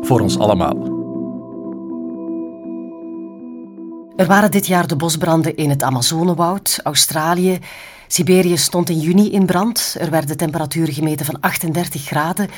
Voor 0.00 0.20
ons 0.20 0.38
allemaal. 0.38 0.76
Er 4.16 4.26
waren 4.26 4.50
dit 4.50 4.66
jaar 4.66 4.86
de 4.86 4.96
bosbranden 4.96 5.56
in 5.56 5.70
het 5.70 5.82
Amazonewoud, 5.82 6.80
Australië. 6.82 7.58
Siberië 8.08 8.56
stond 8.56 8.88
in 8.88 8.98
juni 8.98 9.32
in 9.32 9.46
brand. 9.46 9.96
Er 9.98 10.10
werden 10.10 10.36
temperaturen 10.36 10.94
gemeten 10.94 11.26
van 11.26 11.40
38 11.40 12.02
graden. 12.02 12.48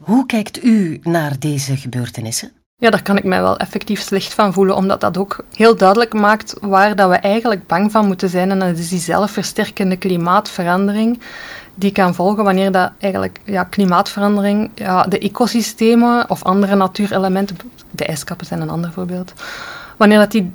Hoe 0.00 0.26
kijkt 0.26 0.64
u 0.64 1.00
naar 1.02 1.38
deze 1.38 1.76
gebeurtenissen? 1.76 2.52
Ja, 2.76 2.90
daar 2.90 3.02
kan 3.02 3.16
ik 3.16 3.24
mij 3.24 3.40
wel 3.40 3.56
effectief 3.56 4.00
slecht 4.00 4.34
van 4.34 4.52
voelen, 4.52 4.76
omdat 4.76 5.00
dat 5.00 5.16
ook 5.16 5.44
heel 5.56 5.76
duidelijk 5.76 6.12
maakt 6.12 6.56
waar 6.60 6.96
dat 6.96 7.08
we 7.08 7.16
eigenlijk 7.16 7.66
bang 7.66 7.92
van 7.92 8.06
moeten 8.06 8.28
zijn. 8.28 8.50
En 8.50 8.58
dat 8.58 8.78
is 8.78 8.88
die 8.88 8.98
zelfversterkende 8.98 9.96
klimaatverandering 9.96 11.20
die 11.74 11.92
kan 11.92 12.14
volgen 12.14 12.44
wanneer 12.44 12.72
dat 12.72 12.90
eigenlijk 12.98 13.40
ja, 13.44 13.64
klimaatverandering, 13.64 14.70
ja, 14.74 15.02
de 15.02 15.18
ecosystemen 15.18 16.30
of 16.30 16.42
andere 16.42 16.74
natuurelementen, 16.74 17.56
de 17.90 18.04
ijskappen 18.04 18.46
zijn 18.46 18.60
een 18.60 18.70
ander 18.70 18.92
voorbeeld, 18.92 19.32
wanneer 19.96 20.18
dat 20.18 20.30
die 20.30 20.52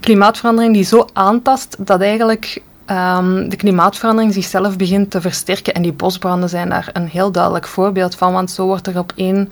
klimaatverandering 0.00 0.74
die 0.74 0.84
zo 0.84 1.06
aantast 1.12 1.76
dat 1.78 2.00
eigenlijk 2.00 2.62
um, 2.90 3.48
de 3.48 3.56
klimaatverandering 3.56 4.34
zichzelf 4.34 4.76
begint 4.76 5.10
te 5.10 5.20
versterken. 5.20 5.74
En 5.74 5.82
die 5.82 5.92
bosbranden 5.92 6.48
zijn 6.48 6.68
daar 6.68 6.90
een 6.92 7.08
heel 7.08 7.32
duidelijk 7.32 7.66
voorbeeld 7.66 8.14
van, 8.14 8.32
want 8.32 8.50
zo 8.50 8.66
wordt 8.66 8.86
er 8.86 8.98
op 8.98 9.12
één 9.16 9.50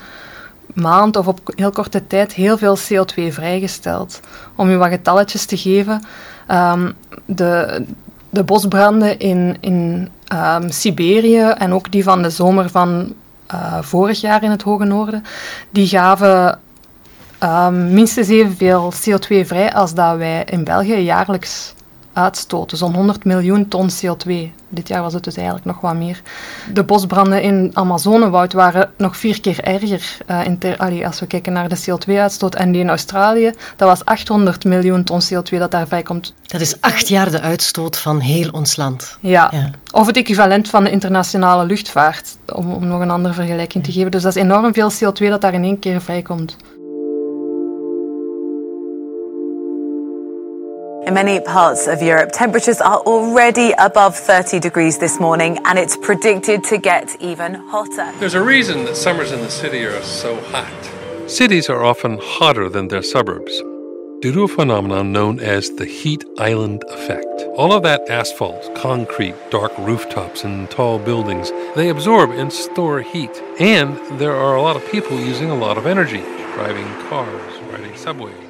maand 0.74 1.16
of 1.16 1.26
op 1.26 1.40
heel 1.54 1.70
korte 1.70 2.06
tijd 2.06 2.32
heel 2.32 2.58
veel 2.58 2.78
CO2 2.78 3.32
vrijgesteld. 3.32 4.20
Om 4.56 4.70
je 4.70 4.76
wat 4.76 4.88
getalletjes 4.88 5.44
te 5.44 5.56
geven, 5.56 6.02
um, 6.50 6.92
de, 7.24 7.84
de 8.30 8.44
bosbranden 8.44 9.18
in, 9.18 9.56
in 9.60 10.08
um, 10.32 10.70
Siberië 10.70 11.54
en 11.58 11.72
ook 11.72 11.92
die 11.92 12.02
van 12.02 12.22
de 12.22 12.30
zomer 12.30 12.70
van 12.70 13.14
uh, 13.54 13.78
vorig 13.80 14.20
jaar 14.20 14.42
in 14.42 14.50
het 14.50 14.62
Hoge 14.62 14.84
Noorden, 14.84 15.24
die 15.70 15.86
gaven 15.86 16.58
um, 17.42 17.92
minstens 17.92 18.28
evenveel 18.28 18.92
CO2 18.92 19.46
vrij 19.46 19.72
als 19.72 19.94
dat 19.94 20.16
wij 20.16 20.44
in 20.44 20.64
België 20.64 20.96
jaarlijks 20.96 21.74
uitstoten. 22.16 22.76
Zo'n 22.76 22.94
100 22.94 23.24
miljoen 23.24 23.68
ton 23.68 23.90
CO2. 23.90 24.32
Dit 24.68 24.88
jaar 24.88 25.02
was 25.02 25.12
het 25.12 25.24
dus 25.24 25.36
eigenlijk 25.36 25.66
nog 25.66 25.80
wat 25.80 25.94
meer. 25.94 26.22
De 26.72 26.84
bosbranden 26.84 27.42
in 27.42 27.70
Amazonewoud 27.72 28.52
waren 28.52 28.90
nog 28.96 29.16
vier 29.16 29.40
keer 29.40 29.64
erger. 29.64 30.16
Uh, 30.30 30.44
in 30.44 30.58
ter, 30.58 31.04
als 31.04 31.20
we 31.20 31.26
kijken 31.26 31.52
naar 31.52 31.68
de 31.68 31.78
CO2-uitstoot. 31.78 32.54
En 32.54 32.72
die 32.72 32.80
in 32.80 32.88
Australië, 32.88 33.52
dat 33.76 33.88
was 33.88 34.04
800 34.04 34.64
miljoen 34.64 35.04
ton 35.04 35.20
CO2 35.22 35.58
dat 35.58 35.70
daar 35.70 36.02
komt. 36.02 36.34
Dat 36.46 36.60
is 36.60 36.80
acht 36.80 37.08
jaar 37.08 37.30
de 37.30 37.40
uitstoot 37.40 37.98
van 37.98 38.20
heel 38.20 38.50
ons 38.50 38.76
land. 38.76 39.18
Ja. 39.20 39.48
ja. 39.52 39.70
Of 39.92 40.06
het 40.06 40.16
equivalent 40.16 40.68
van 40.68 40.84
de 40.84 40.90
internationale 40.90 41.64
luchtvaart, 41.64 42.36
om, 42.46 42.72
om 42.72 42.86
nog 42.86 43.00
een 43.00 43.10
andere 43.10 43.34
vergelijking 43.34 43.84
te 43.84 43.92
geven. 43.92 44.10
Dus 44.10 44.22
dat 44.22 44.36
is 44.36 44.42
enorm 44.42 44.74
veel 44.74 44.92
CO2 44.92 45.28
dat 45.28 45.40
daar 45.40 45.54
in 45.54 45.64
één 45.64 45.78
keer 45.78 46.00
vrijkomt. 46.00 46.56
In 51.06 51.14
many 51.14 51.38
parts 51.38 51.86
of 51.86 52.02
Europe, 52.02 52.30
temperatures 52.32 52.80
are 52.80 52.98
already 52.98 53.70
above 53.78 54.16
30 54.16 54.58
degrees 54.58 54.98
this 54.98 55.20
morning, 55.20 55.56
and 55.64 55.78
it's 55.78 55.96
predicted 55.96 56.64
to 56.64 56.78
get 56.78 57.16
even 57.22 57.54
hotter. 57.54 58.12
There's 58.18 58.34
a 58.34 58.42
reason 58.42 58.84
that 58.86 58.96
summers 58.96 59.30
in 59.30 59.38
the 59.38 59.48
city 59.48 59.84
are 59.84 60.02
so 60.02 60.34
hot. 60.46 61.30
Cities 61.30 61.70
are 61.70 61.84
often 61.84 62.18
hotter 62.20 62.68
than 62.68 62.88
their 62.88 63.02
suburbs 63.02 63.62
due 64.20 64.32
to 64.32 64.42
a 64.42 64.48
phenomenon 64.48 65.12
known 65.12 65.38
as 65.38 65.70
the 65.76 65.84
heat 65.84 66.24
island 66.38 66.82
effect. 66.88 67.42
All 67.56 67.72
of 67.72 67.84
that 67.84 68.10
asphalt, 68.10 68.74
concrete, 68.74 69.36
dark 69.50 69.78
rooftops, 69.78 70.42
and 70.42 70.68
tall 70.72 70.98
buildings, 70.98 71.52
they 71.76 71.88
absorb 71.88 72.30
and 72.30 72.52
store 72.52 73.00
heat. 73.02 73.40
And 73.60 73.96
there 74.18 74.34
are 74.34 74.56
a 74.56 74.62
lot 74.62 74.74
of 74.74 74.90
people 74.90 75.20
using 75.20 75.50
a 75.50 75.54
lot 75.54 75.78
of 75.78 75.86
energy, 75.86 76.22
driving 76.54 76.88
cars, 77.08 77.52
riding 77.70 77.94
subways. 77.94 78.45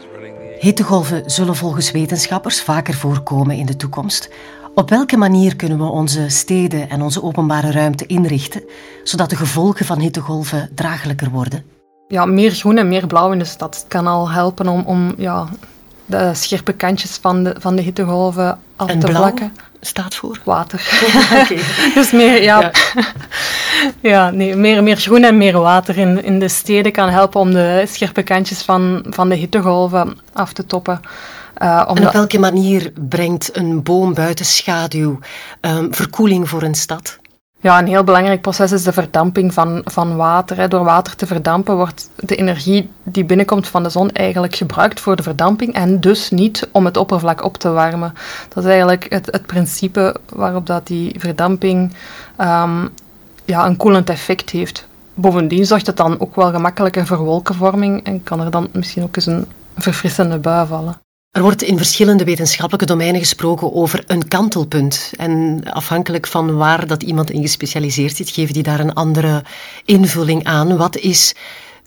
Hittegolven 0.59 1.23
zullen 1.31 1.57
volgens 1.57 1.91
wetenschappers 1.91 2.63
vaker 2.63 2.95
voorkomen 2.95 3.57
in 3.57 3.67
de 3.67 3.77
toekomst. 3.77 4.31
Op 4.75 4.91
welke 4.91 5.17
manier 5.17 5.57
kunnen 5.57 5.79
we 5.79 5.85
onze 5.85 6.29
steden 6.29 6.91
en 6.91 7.03
onze 7.03 7.23
openbare 7.23 7.71
ruimte 7.71 8.07
inrichten, 8.07 8.63
zodat 9.05 9.31
de 9.31 9.37
gevolgen 9.37 9.87
van 9.87 9.99
hittegolven 9.99 10.71
draaglijker 10.75 11.31
worden? 11.31 11.65
Ja, 12.09 12.27
meer 12.27 12.51
groen 12.51 12.79
en 12.79 12.89
meer 12.89 13.07
blauw 13.07 13.33
in 13.33 13.39
de 13.39 13.45
stad 13.45 13.85
kan 13.89 14.07
al 14.07 14.31
helpen 14.31 14.69
om, 14.69 14.83
om 14.87 15.15
ja, 15.17 15.49
de 16.07 16.35
scherpe 16.35 16.73
kantjes 16.73 17.17
van 17.17 17.45
de, 17.45 17.55
van 17.59 17.77
de 17.77 17.83
hittegolven 17.83 18.59
af 18.77 18.89
en 18.89 18.99
te 18.99 19.07
blauw 19.07 19.21
vlakken. 19.21 19.53
Staat 19.87 20.15
voor? 20.15 20.41
Water. 20.45 20.89
dus 21.95 22.11
meer, 22.11 22.43
ja, 22.43 22.61
ja. 22.61 22.71
ja. 24.11 24.31
nee, 24.31 24.57
meer, 24.57 24.83
meer 24.83 24.97
groen 24.97 25.25
en 25.25 25.37
meer 25.37 25.59
water 25.59 25.99
in, 25.99 26.25
in 26.25 26.39
de 26.39 26.49
steden 26.49 26.93
kan 26.93 27.09
helpen 27.09 27.41
om 27.41 27.53
de 27.53 27.85
scherpe 27.89 28.23
kantjes 28.23 28.63
van, 28.63 29.05
van 29.09 29.29
de 29.29 29.35
hittegolven 29.35 30.19
af 30.33 30.53
te 30.53 30.67
toppen. 30.67 31.01
Uh, 31.63 31.79
en 31.79 31.89
op 31.89 32.13
welke 32.13 32.39
manier 32.39 32.93
brengt 33.09 33.57
een 33.57 33.83
boom 33.83 34.15
buiten 34.15 34.45
schaduw 34.45 35.19
um, 35.61 35.95
verkoeling 35.95 36.49
voor 36.49 36.63
een 36.63 36.75
stad? 36.75 37.19
Ja, 37.61 37.79
een 37.79 37.87
heel 37.87 38.05
belangrijk 38.05 38.41
proces 38.41 38.73
is 38.73 38.83
de 38.83 38.93
verdamping 38.93 39.55
van, 39.55 39.81
van 39.85 40.17
water. 40.17 40.69
Door 40.69 40.85
water 40.85 41.17
te 41.17 41.27
verdampen 41.27 41.77
wordt 41.77 42.11
de 42.17 42.37
energie 42.37 42.91
die 43.03 43.25
binnenkomt 43.25 43.69
van 43.69 43.83
de 43.83 43.89
zon 43.89 44.11
eigenlijk 44.11 44.55
gebruikt 44.55 45.01
voor 45.01 45.17
de 45.17 45.23
verdamping 45.23 45.73
en 45.75 46.01
dus 46.01 46.31
niet 46.31 46.69
om 46.73 46.85
het 46.85 46.97
oppervlak 46.97 47.45
op 47.45 47.57
te 47.57 47.71
warmen. 47.71 48.15
Dat 48.49 48.65
is 48.65 48.69
eigenlijk 48.71 49.07
het, 49.09 49.27
het 49.27 49.47
principe 49.47 50.17
waarop 50.33 50.67
dat 50.67 50.87
die 50.87 51.15
verdamping 51.19 51.95
um, 52.41 52.91
ja, 53.45 53.67
een 53.67 53.77
koelend 53.77 54.11
effect 54.11 54.51
heeft. 54.51 54.87
Bovendien 55.15 55.67
zorgt 55.67 55.87
het 55.87 55.97
dan 55.97 56.21
ook 56.21 56.35
wel 56.35 56.51
gemakkelijker 56.51 57.07
voor 57.07 57.19
wolkenvorming 57.19 58.05
en 58.05 58.23
kan 58.23 58.41
er 58.41 58.51
dan 58.51 58.69
misschien 58.73 59.03
ook 59.03 59.17
eens 59.17 59.27
een 59.27 59.47
verfrissende 59.77 60.39
bui 60.39 60.67
vallen. 60.67 61.06
Er 61.37 61.43
wordt 61.43 61.63
in 61.63 61.77
verschillende 61.77 62.25
wetenschappelijke 62.25 62.87
domeinen 62.87 63.21
gesproken 63.21 63.75
over 63.75 64.05
een 64.07 64.29
kantelpunt. 64.29 65.13
En 65.17 65.61
afhankelijk 65.65 66.27
van 66.27 66.57
waar 66.57 66.87
dat 66.87 67.03
iemand 67.03 67.31
in 67.31 67.43
gespecialiseerd 67.43 68.17
zit, 68.17 68.31
geven 68.31 68.55
die 68.55 68.63
daar 68.63 68.81
een 68.81 68.95
andere 68.95 69.43
invulling 69.85 70.45
aan. 70.45 70.77
Wat 70.77 70.97
is 70.97 71.35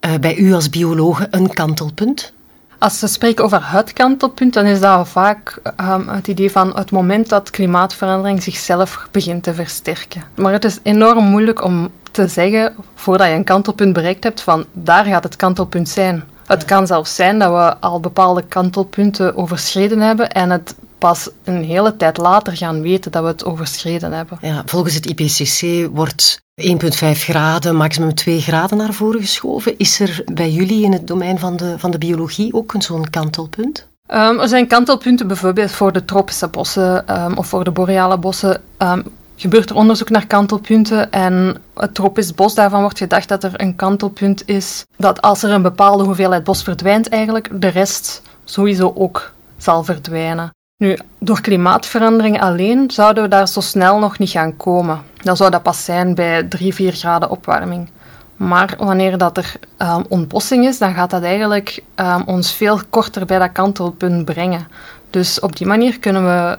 uh, 0.05 0.13
bij 0.21 0.35
u 0.35 0.53
als 0.53 0.69
biologe 0.69 1.27
een 1.31 1.53
kantelpunt? 1.53 2.33
Als 2.77 3.01
we 3.01 3.07
spreken 3.07 3.43
over 3.43 3.71
het 3.71 3.93
kantelpunt, 3.93 4.53
dan 4.53 4.65
is 4.65 4.79
dat 4.79 5.07
vaak 5.07 5.61
um, 5.81 6.07
het 6.07 6.27
idee 6.27 6.51
van 6.51 6.75
het 6.75 6.91
moment 6.91 7.29
dat 7.29 7.49
klimaatverandering 7.49 8.43
zichzelf 8.43 9.07
begint 9.11 9.43
te 9.43 9.53
versterken. 9.53 10.23
Maar 10.35 10.53
het 10.53 10.65
is 10.65 10.79
enorm 10.83 11.23
moeilijk 11.23 11.63
om 11.63 11.89
te 12.11 12.27
zeggen, 12.27 12.75
voordat 12.95 13.27
je 13.27 13.33
een 13.33 13.43
kantelpunt 13.43 13.93
bereikt 13.93 14.23
hebt, 14.23 14.41
van 14.41 14.65
daar 14.73 15.05
gaat 15.05 15.23
het 15.23 15.35
kantelpunt 15.35 15.89
zijn. 15.89 16.23
Het 16.49 16.65
kan 16.65 16.87
zelfs 16.87 17.15
zijn 17.15 17.39
dat 17.39 17.51
we 17.51 17.77
al 17.79 17.99
bepaalde 17.99 18.43
kantelpunten 18.43 19.35
overschreden 19.35 19.99
hebben 19.99 20.31
en 20.31 20.49
het 20.49 20.75
pas 20.97 21.29
een 21.43 21.63
hele 21.63 21.95
tijd 21.95 22.17
later 22.17 22.57
gaan 22.57 22.81
weten 22.81 23.11
dat 23.11 23.21
we 23.23 23.27
het 23.27 23.45
overschreden 23.45 24.11
hebben. 24.11 24.37
Ja, 24.41 24.63
volgens 24.65 24.93
het 24.93 25.05
IPCC 25.05 25.89
wordt 25.95 26.41
1,5 26.61 26.67
graden, 27.11 27.75
maximum 27.75 28.13
2 28.13 28.41
graden 28.41 28.77
naar 28.77 28.93
voren 28.93 29.19
geschoven. 29.19 29.77
Is 29.77 29.99
er 29.99 30.23
bij 30.33 30.49
jullie 30.49 30.83
in 30.83 30.91
het 30.91 31.07
domein 31.07 31.39
van 31.39 31.57
de, 31.57 31.75
van 31.77 31.91
de 31.91 31.97
biologie 31.97 32.53
ook 32.53 32.73
een 32.73 32.81
zo'n 32.81 33.09
kantelpunt? 33.09 33.87
Um, 34.07 34.39
er 34.39 34.47
zijn 34.47 34.67
kantelpunten 34.67 35.27
bijvoorbeeld 35.27 35.71
voor 35.71 35.91
de 35.91 36.05
tropische 36.05 36.47
bossen 36.47 37.21
um, 37.23 37.37
of 37.37 37.47
voor 37.47 37.63
de 37.63 37.71
boreale 37.71 38.17
bossen. 38.17 38.61
Um, 38.77 39.03
gebeurt 39.39 39.69
er 39.69 39.75
onderzoek 39.75 40.09
naar 40.09 40.27
kantelpunten 40.27 41.11
en 41.11 41.61
het 41.75 41.93
tropisch 41.93 42.33
bos, 42.33 42.55
daarvan 42.55 42.81
wordt 42.81 42.97
gedacht 42.97 43.27
dat 43.27 43.43
er 43.43 43.51
een 43.53 43.75
kantelpunt 43.75 44.47
is, 44.47 44.85
dat 44.97 45.21
als 45.21 45.43
er 45.43 45.51
een 45.51 45.61
bepaalde 45.61 46.03
hoeveelheid 46.03 46.43
bos 46.43 46.63
verdwijnt 46.63 47.09
eigenlijk, 47.09 47.61
de 47.61 47.67
rest 47.67 48.21
sowieso 48.43 48.93
ook 48.95 49.33
zal 49.57 49.83
verdwijnen. 49.83 50.49
Nu, 50.77 50.97
door 51.19 51.41
klimaatverandering 51.41 52.41
alleen 52.41 52.91
zouden 52.91 53.23
we 53.23 53.29
daar 53.29 53.47
zo 53.47 53.59
snel 53.59 53.99
nog 53.99 54.19
niet 54.19 54.29
gaan 54.29 54.57
komen. 54.57 55.01
Dan 55.23 55.37
zou 55.37 55.51
dat 55.51 55.63
pas 55.63 55.85
zijn 55.85 56.15
bij 56.15 56.43
3, 56.43 56.73
4 56.73 56.93
graden 56.93 57.29
opwarming. 57.29 57.89
Maar 58.35 58.75
wanneer 58.77 59.17
dat 59.17 59.37
er 59.37 59.53
um, 59.77 60.05
ontbossing 60.09 60.65
is, 60.65 60.77
dan 60.77 60.93
gaat 60.93 61.09
dat 61.09 61.23
eigenlijk 61.23 61.83
um, 61.95 62.23
ons 62.25 62.53
veel 62.53 62.79
korter 62.89 63.25
bij 63.25 63.39
dat 63.39 63.51
kantelpunt 63.51 64.25
brengen. 64.25 64.67
Dus 65.09 65.39
op 65.39 65.55
die 65.55 65.67
manier 65.67 65.99
kunnen 65.99 66.23
we 66.23 66.57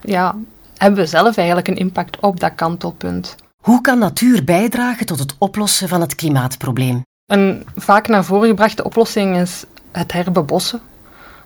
ja, 0.00 0.34
hebben 0.80 1.00
we 1.00 1.06
zelf 1.06 1.36
eigenlijk 1.36 1.68
een 1.68 1.76
impact 1.76 2.20
op 2.20 2.40
dat 2.40 2.54
kantelpunt. 2.54 3.36
Hoe 3.62 3.80
kan 3.80 3.98
natuur 3.98 4.44
bijdragen 4.44 5.06
tot 5.06 5.18
het 5.18 5.34
oplossen 5.38 5.88
van 5.88 6.00
het 6.00 6.14
klimaatprobleem? 6.14 7.02
Een 7.26 7.64
vaak 7.76 8.08
naar 8.08 8.24
voren 8.24 8.48
gebrachte 8.48 8.84
oplossing 8.84 9.36
is 9.36 9.64
het 9.92 10.12
herbebossen. 10.12 10.80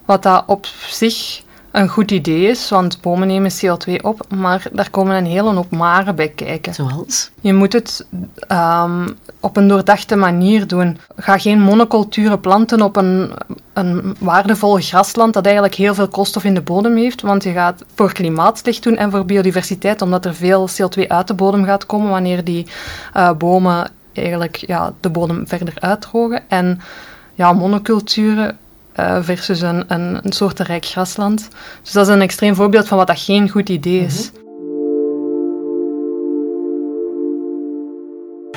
Wat 0.05 0.23
dat 0.23 0.44
op 0.47 0.66
zich 0.88 1.42
een 1.70 1.88
goed 1.88 2.11
idee 2.11 2.47
is, 2.47 2.70
want 2.70 3.01
bomen 3.01 3.27
nemen 3.27 3.51
CO2 3.51 4.03
op, 4.03 4.27
maar 4.35 4.66
daar 4.73 4.90
komen 4.90 5.16
een 5.16 5.27
hele 5.27 5.55
hoop 5.55 5.70
maren 5.70 6.16
bij 6.16 6.29
kijken. 6.29 6.75
Zoals? 6.75 7.31
Je 7.40 7.53
moet 7.53 7.73
het 7.73 8.07
um, 8.49 9.16
op 9.40 9.57
een 9.57 9.68
doordachte 9.68 10.16
manier 10.16 10.66
doen. 10.66 10.99
Ga 11.16 11.38
geen 11.38 11.61
monoculturen 11.61 12.40
planten 12.40 12.83
op 12.83 12.97
een, 12.97 13.33
een 13.75 14.17
waardevol 14.19 14.77
grasland 14.77 15.35
dat 15.35 15.45
eigenlijk 15.45 15.75
heel 15.75 15.95
veel 15.95 16.09
koolstof 16.09 16.45
in 16.45 16.55
de 16.55 16.61
bodem 16.61 16.97
heeft, 16.97 17.23
want 17.23 17.43
je 17.43 17.53
gaat 17.53 17.85
voor 17.95 18.13
klimaat 18.13 18.59
slecht 18.59 18.83
doen 18.83 18.97
en 18.97 19.11
voor 19.11 19.25
biodiversiteit, 19.25 20.03
omdat 20.03 20.25
er 20.25 20.35
veel 20.35 20.69
CO2 20.69 21.07
uit 21.09 21.27
de 21.27 21.35
bodem 21.35 21.65
gaat 21.65 21.87
komen 21.87 22.11
wanneer 22.11 22.45
die 22.45 22.67
uh, 23.17 23.33
bomen 23.33 23.91
eigenlijk 24.13 24.57
ja, 24.57 24.93
de 25.01 25.11
bodem 25.11 25.47
verder 25.47 25.75
uitdrogen. 25.79 26.43
En 26.49 26.81
ja, 27.35 27.53
monoculturen 27.53 28.59
uh, 29.01 29.19
versus 29.21 29.61
een, 29.61 29.85
een, 29.89 30.19
een 30.23 30.33
soort 30.33 30.59
rijk 30.59 30.85
grasland. 30.85 31.49
Dus 31.83 31.93
dat 31.93 32.09
is 32.09 32.15
een 32.15 32.21
extreem 32.21 32.55
voorbeeld 32.55 32.89
van 32.89 32.99
wat 32.99 33.07
dat 33.07 33.21
geen 33.21 33.49
goed 33.49 33.69
idee 33.69 34.01
is. 34.01 34.31
-hmm. 34.35 34.44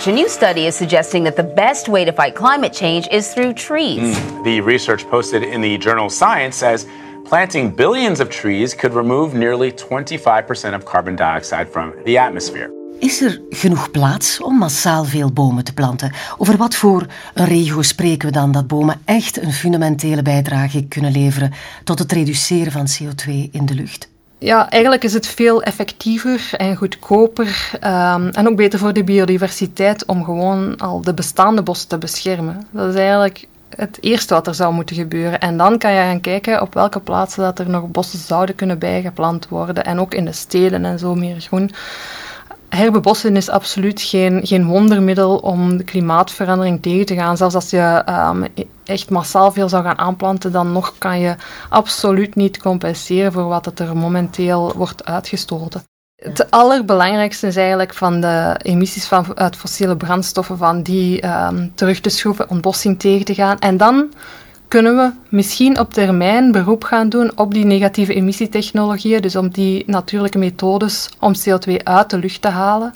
A 0.07 0.11
new 0.11 0.29
study 0.29 0.67
is 0.67 0.75
suggesting 0.75 1.25
that 1.25 1.35
the 1.35 1.43
best 1.43 1.89
way 1.89 2.05
to 2.05 2.13
fight 2.13 2.33
climate 2.33 2.71
change 2.71 3.07
is 3.11 3.33
through 3.33 3.53
trees. 3.53 3.99
Mm. 3.99 4.43
The 4.43 4.61
research 4.61 5.05
posted 5.09 5.43
in 5.43 5.61
the 5.61 5.77
journal 5.77 6.09
Science 6.09 6.57
says 6.57 6.85
planting 7.25 7.75
billions 7.75 8.19
of 8.19 8.29
trees 8.29 8.75
could 8.75 8.93
remove 8.93 9.33
nearly 9.33 9.71
25% 9.71 10.75
of 10.75 10.85
carbon 10.85 11.15
dioxide 11.15 11.67
from 11.69 11.93
the 12.05 12.17
atmosphere. 12.19 12.69
Is 12.99 13.21
er 13.21 13.41
genoeg 13.49 13.91
plaats 13.91 14.41
om 14.41 14.57
massaal 14.57 15.05
veel 15.05 15.31
bomen 15.31 15.63
te 15.63 15.73
planten? 15.73 16.11
Over 16.37 16.57
wat 16.57 16.75
voor 16.75 17.05
een 17.33 17.45
regio 17.45 17.81
spreken 17.81 18.27
we 18.27 18.33
dan 18.33 18.51
dat 18.51 18.67
bomen 18.67 19.01
echt 19.05 19.41
een 19.41 19.53
fundamentele 19.53 20.21
bijdrage 20.21 20.83
kunnen 20.87 21.11
leveren 21.11 21.53
tot 21.83 21.99
het 21.99 22.11
reduceren 22.11 22.71
van 22.71 22.87
CO2 22.87 23.51
in 23.51 23.65
de 23.65 23.73
lucht? 23.73 24.09
Ja, 24.39 24.69
eigenlijk 24.69 25.03
is 25.03 25.13
het 25.13 25.27
veel 25.27 25.63
effectiever 25.63 26.49
en 26.57 26.75
goedkoper 26.75 27.71
um, 27.73 28.29
en 28.29 28.47
ook 28.47 28.55
beter 28.55 28.79
voor 28.79 28.93
de 28.93 29.03
biodiversiteit 29.03 30.05
om 30.05 30.23
gewoon 30.23 30.77
al 30.77 31.01
de 31.01 31.13
bestaande 31.13 31.63
bossen 31.63 31.89
te 31.89 31.97
beschermen. 31.97 32.67
Dat 32.71 32.89
is 32.89 32.99
eigenlijk 32.99 33.47
het 33.69 33.97
eerste 34.01 34.33
wat 34.33 34.47
er 34.47 34.55
zou 34.55 34.73
moeten 34.73 34.95
gebeuren. 34.95 35.39
En 35.39 35.57
dan 35.57 35.77
kan 35.77 35.91
je 35.91 35.99
gaan 35.99 36.21
kijken 36.21 36.61
op 36.61 36.73
welke 36.73 36.99
plaatsen 36.99 37.43
dat 37.43 37.59
er 37.59 37.69
nog 37.69 37.87
bossen 37.87 38.19
zouden 38.19 38.55
kunnen 38.55 38.79
bijgeplant 38.79 39.47
worden. 39.47 39.83
En 39.83 39.99
ook 39.99 40.13
in 40.13 40.25
de 40.25 40.31
steden 40.31 40.85
en 40.85 40.99
zo 40.99 41.15
meer 41.15 41.39
groen. 41.39 41.71
Herbebossen 42.69 43.35
is 43.35 43.49
absoluut 43.49 44.01
geen, 44.01 44.39
geen 44.43 44.65
wondermiddel 44.65 45.37
om 45.37 45.77
de 45.77 45.83
klimaatverandering 45.83 46.81
tegen 46.81 47.05
te 47.05 47.15
gaan. 47.15 47.37
Zelfs 47.37 47.55
als 47.55 47.69
je 47.69 48.03
um, 48.09 48.45
echt 48.83 49.09
massaal 49.09 49.51
veel 49.51 49.69
zou 49.69 49.83
gaan 49.83 49.97
aanplanten, 49.97 50.51
dan 50.51 50.71
nog 50.71 50.93
kan 50.97 51.19
je 51.19 51.35
absoluut 51.69 52.35
niet 52.35 52.57
compenseren 52.57 53.31
voor 53.31 53.47
wat 53.47 53.65
het 53.65 53.79
er 53.79 53.97
momenteel 53.97 54.73
wordt 54.75 55.05
uitgestoten. 55.05 55.83
Het 56.15 56.51
allerbelangrijkste 56.51 57.47
is 57.47 57.55
eigenlijk 57.55 57.93
van 57.93 58.21
de 58.21 58.55
emissies 58.61 59.05
van, 59.05 59.37
uit 59.37 59.55
fossiele 59.55 59.97
brandstoffen, 59.97 60.57
van 60.57 60.81
die 60.81 61.27
um, 61.27 61.71
terug 61.75 61.99
te 61.99 62.09
schroeven, 62.09 62.49
ontbossing 62.49 62.99
tegen 62.99 63.25
te 63.25 63.33
gaan. 63.33 63.59
En 63.59 63.77
dan 63.77 64.13
kunnen 64.67 64.95
we 64.95 65.11
misschien 65.29 65.79
op 65.79 65.93
termijn 65.93 66.51
beroep 66.51 66.83
gaan 66.83 67.09
doen 67.09 67.31
op 67.35 67.53
die 67.53 67.65
negatieve 67.65 68.13
emissietechnologieën, 68.13 69.21
dus 69.21 69.35
om 69.35 69.49
die 69.49 69.83
natuurlijke 69.85 70.37
methodes 70.37 71.09
om 71.19 71.33
CO2 71.35 71.83
uit 71.83 72.09
de 72.09 72.17
lucht 72.17 72.41
te 72.41 72.47
halen. 72.47 72.93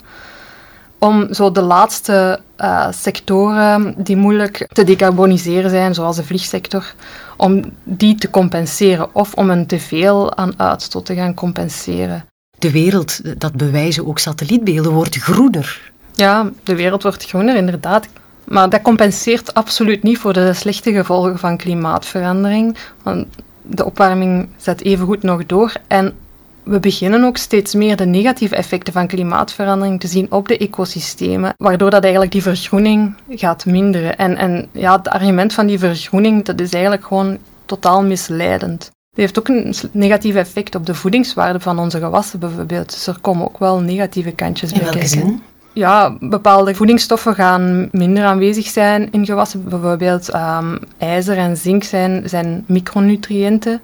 om 0.98 1.34
zo 1.34 1.52
de 1.52 1.62
laatste 1.62 2.40
uh, 2.58 2.88
sectoren 2.90 3.94
die 3.96 4.16
moeilijk 4.16 4.66
te 4.72 4.84
decarboniseren 4.84 5.70
zijn, 5.70 5.94
zoals 5.94 6.16
de 6.16 6.24
vliegsector, 6.24 6.94
om 7.36 7.72
die 7.84 8.14
te 8.14 8.30
compenseren 8.30 9.14
of 9.14 9.34
om 9.34 9.50
een 9.50 9.66
teveel 9.66 10.36
aan 10.36 10.54
uitstoot 10.56 11.06
te 11.06 11.14
gaan 11.14 11.34
compenseren. 11.34 12.24
De 12.58 12.70
wereld, 12.70 13.40
dat 13.40 13.52
bewijzen 13.52 14.06
ook 14.06 14.18
satellietbeelden, 14.18 14.92
wordt 14.92 15.16
groener. 15.16 15.92
Ja, 16.14 16.50
de 16.62 16.76
wereld 16.76 17.02
wordt 17.02 17.28
groener, 17.28 17.56
inderdaad. 17.56 18.06
Maar 18.52 18.68
dat 18.68 18.82
compenseert 18.82 19.54
absoluut 19.54 20.02
niet 20.02 20.18
voor 20.18 20.32
de 20.32 20.52
slechte 20.52 20.92
gevolgen 20.92 21.38
van 21.38 21.56
klimaatverandering. 21.56 22.76
Want 23.02 23.26
de 23.62 23.84
opwarming 23.84 24.48
zet 24.56 24.82
evengoed 24.82 25.22
nog 25.22 25.46
door. 25.46 25.72
En 25.86 26.14
we 26.62 26.80
beginnen 26.80 27.24
ook 27.24 27.36
steeds 27.36 27.74
meer 27.74 27.96
de 27.96 28.06
negatieve 28.06 28.56
effecten 28.56 28.92
van 28.92 29.06
klimaatverandering 29.06 30.00
te 30.00 30.06
zien 30.06 30.32
op 30.32 30.48
de 30.48 30.58
ecosystemen, 30.58 31.54
waardoor 31.56 31.90
dat 31.90 32.02
eigenlijk 32.02 32.32
die 32.32 32.42
vergroening 32.42 33.14
gaat 33.28 33.66
minderen. 33.66 34.18
En, 34.18 34.36
en 34.36 34.68
ja, 34.72 34.96
het 34.96 35.08
argument 35.08 35.52
van 35.52 35.66
die 35.66 35.78
vergroening, 35.78 36.44
dat 36.44 36.60
is 36.60 36.72
eigenlijk 36.72 37.04
gewoon 37.04 37.38
totaal 37.64 38.02
misleidend. 38.02 38.82
Het 38.84 39.20
heeft 39.20 39.38
ook 39.38 39.48
een 39.48 39.74
negatief 39.92 40.34
effect 40.34 40.74
op 40.74 40.86
de 40.86 40.94
voedingswaarde 40.94 41.60
van 41.60 41.78
onze 41.78 41.98
gewassen 41.98 42.38
bijvoorbeeld. 42.38 42.90
Dus 42.90 43.06
er 43.06 43.18
komen 43.20 43.44
ook 43.44 43.58
wel 43.58 43.80
negatieve 43.80 44.32
kantjes 44.32 44.72
bij 44.72 44.90
kijken. 44.90 45.42
Ja, 45.74 46.16
bepaalde 46.20 46.74
voedingsstoffen 46.74 47.34
gaan 47.34 47.88
minder 47.92 48.24
aanwezig 48.24 48.66
zijn 48.66 49.08
in 49.10 49.26
gewassen. 49.26 49.64
Bijvoorbeeld 49.68 50.34
um, 50.34 50.78
ijzer 50.98 51.36
en 51.36 51.56
zink 51.56 51.84
zijn, 51.84 52.28
zijn 52.28 52.64
micronutriënten 52.66 53.80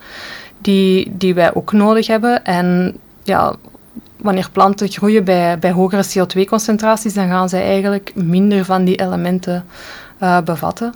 die, 0.58 1.12
die 1.16 1.34
wij 1.34 1.54
ook 1.54 1.72
nodig 1.72 2.06
hebben. 2.06 2.44
En 2.44 2.96
ja, 3.22 3.54
wanneer 4.16 4.48
planten 4.52 4.88
groeien 4.88 5.24
bij, 5.24 5.58
bij 5.58 5.70
hogere 5.70 6.04
CO2-concentraties, 6.04 7.14
dan 7.14 7.28
gaan 7.28 7.48
zij 7.48 7.62
eigenlijk 7.62 8.12
minder 8.14 8.64
van 8.64 8.84
die 8.84 8.96
elementen 8.96 9.64
uh, 10.22 10.40
bevatten. 10.40 10.94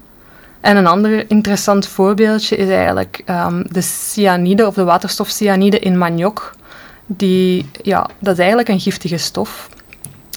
En 0.61 0.76
een 0.76 0.87
ander 0.87 1.31
interessant 1.31 1.87
voorbeeldje 1.87 2.57
is 2.57 2.68
eigenlijk 2.68 3.22
um, 3.26 3.64
de 3.70 3.81
cyanide 3.81 4.66
of 4.66 4.74
de 4.74 4.85
waterstofcyanide 4.85 5.78
in 5.78 5.98
maniok. 5.98 6.55
Die, 7.07 7.70
ja, 7.83 8.09
dat 8.18 8.33
is 8.33 8.38
eigenlijk 8.38 8.68
een 8.68 8.81
giftige 8.81 9.16
stof. 9.16 9.68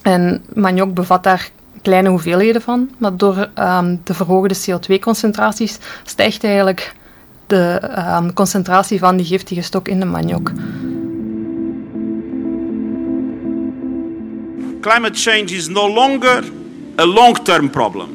En 0.05 0.43
maniok 0.53 0.93
bevat 0.93 1.23
daar 1.23 1.49
kleine 1.81 2.09
hoeveelheden 2.09 2.61
van, 2.61 2.89
maar 2.97 3.17
door 3.17 3.49
um, 3.59 4.01
de 4.03 4.13
verhoogde 4.13 4.55
CO2-concentraties 4.55 5.77
stijgt 6.03 6.43
eigenlijk 6.43 6.93
de 7.47 7.81
um, 8.17 8.33
concentratie 8.33 8.99
van 8.99 9.17
die 9.17 9.25
giftige 9.25 9.61
stok 9.61 9.87
in 9.87 9.99
de 9.99 10.05
maniok. 10.05 10.51
Climate 14.81 15.19
change 15.19 15.45
is 15.55 15.67
no 15.67 15.93
longer 15.93 16.43
a 16.95 17.05
long-term 17.05 17.69
problem. 17.69 18.07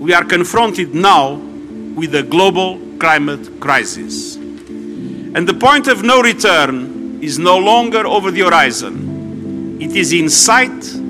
We 0.00 0.16
are 0.16 0.26
confronted 0.26 0.94
now 0.94 1.38
with 1.96 2.14
a 2.14 2.22
global 2.28 2.78
climate 2.98 3.50
crisis. 3.58 4.38
And 5.32 5.46
the 5.46 5.54
point 5.54 5.92
of 5.92 6.02
no 6.02 6.20
return 6.20 6.88
is 7.18 7.36
no 7.36 7.60
longer 7.60 8.06
over 8.06 8.32
the 8.32 8.42
horizon. 8.42 9.09
It 9.80 9.94
is 9.94 10.12
in 10.12 10.30
sight 10.30 11.00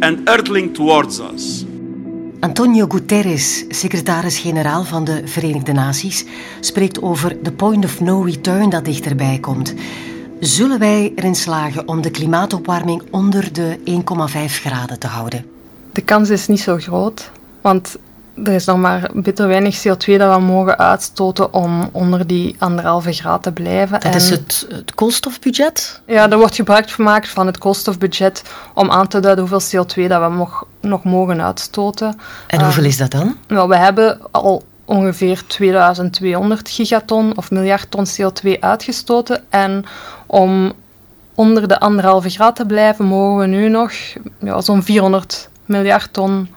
and 0.00 0.28
hurtling 0.28 0.74
towards 0.74 1.20
us. 1.20 1.64
Antonio 2.40 2.86
Guterres, 2.88 3.64
secretaris-generaal 3.68 4.84
van 4.84 5.04
de 5.04 5.22
Verenigde 5.24 5.72
Naties, 5.72 6.24
spreekt 6.60 7.02
over 7.02 7.42
de 7.42 7.52
point 7.52 7.84
of 7.84 8.00
no 8.00 8.20
return 8.20 8.70
dat 8.70 8.84
dichterbij 8.84 9.38
komt. 9.38 9.74
Zullen 10.40 10.78
wij 10.78 11.12
erin 11.14 11.34
slagen 11.34 11.88
om 11.88 12.02
de 12.02 12.10
klimaatopwarming 12.10 13.02
onder 13.10 13.52
de 13.52 13.78
1,5 13.84 13.94
graden 14.46 14.98
te 14.98 15.06
houden? 15.06 15.44
De 15.92 16.02
kans 16.02 16.30
is 16.30 16.46
niet 16.46 16.60
zo 16.60 16.76
groot, 16.76 17.30
want 17.60 17.96
er 18.44 18.52
is 18.52 18.64
nog 18.64 18.78
maar 18.78 19.10
bitter 19.14 19.48
weinig 19.48 19.78
CO2 19.78 20.16
dat 20.16 20.36
we 20.36 20.40
mogen 20.40 20.78
uitstoten 20.78 21.52
om 21.52 21.88
onder 21.92 22.26
die 22.26 22.56
anderhalve 22.58 23.12
graad 23.12 23.42
te 23.42 23.52
blijven. 23.52 24.00
Dat 24.00 24.14
is 24.14 24.30
het, 24.30 24.66
het, 24.68 24.94
koolstofbudget? 24.94 26.00
Ja, 26.06 26.30
er 26.30 26.38
wordt 26.38 26.54
gebruik 26.54 26.90
gemaakt 26.90 27.28
van 27.28 27.46
het 27.46 27.58
koolstofbudget 27.58 28.42
om 28.74 28.90
aan 28.90 29.08
te 29.08 29.20
duiden 29.20 29.48
hoeveel 29.48 29.84
CO2 29.84 30.08
dat 30.08 30.30
we 30.30 30.36
nog, 30.36 30.64
nog 30.80 31.04
mogen 31.04 31.42
uitstoten. 31.42 32.18
En 32.46 32.62
hoeveel 32.62 32.84
is 32.84 32.96
dat 32.96 33.10
dan? 33.10 33.36
Nou, 33.48 33.68
we 33.68 33.76
hebben 33.76 34.18
al 34.30 34.64
ongeveer 34.84 35.46
2200 35.46 36.68
gigaton 36.68 37.36
of 37.36 37.50
miljard 37.50 37.90
ton 37.90 38.06
CO2 38.06 38.58
uitgestoten. 38.60 39.44
En 39.48 39.84
om 40.26 40.72
onder 41.34 41.68
de 41.68 41.80
anderhalve 41.80 42.30
graad 42.30 42.56
te 42.56 42.66
blijven, 42.66 43.04
mogen 43.04 43.38
we 43.38 43.46
nu 43.46 43.68
nog 43.68 43.92
ja, 44.38 44.60
zo'n 44.60 44.82
400 44.82 45.48
miljard 45.64 46.12
ton 46.12 46.48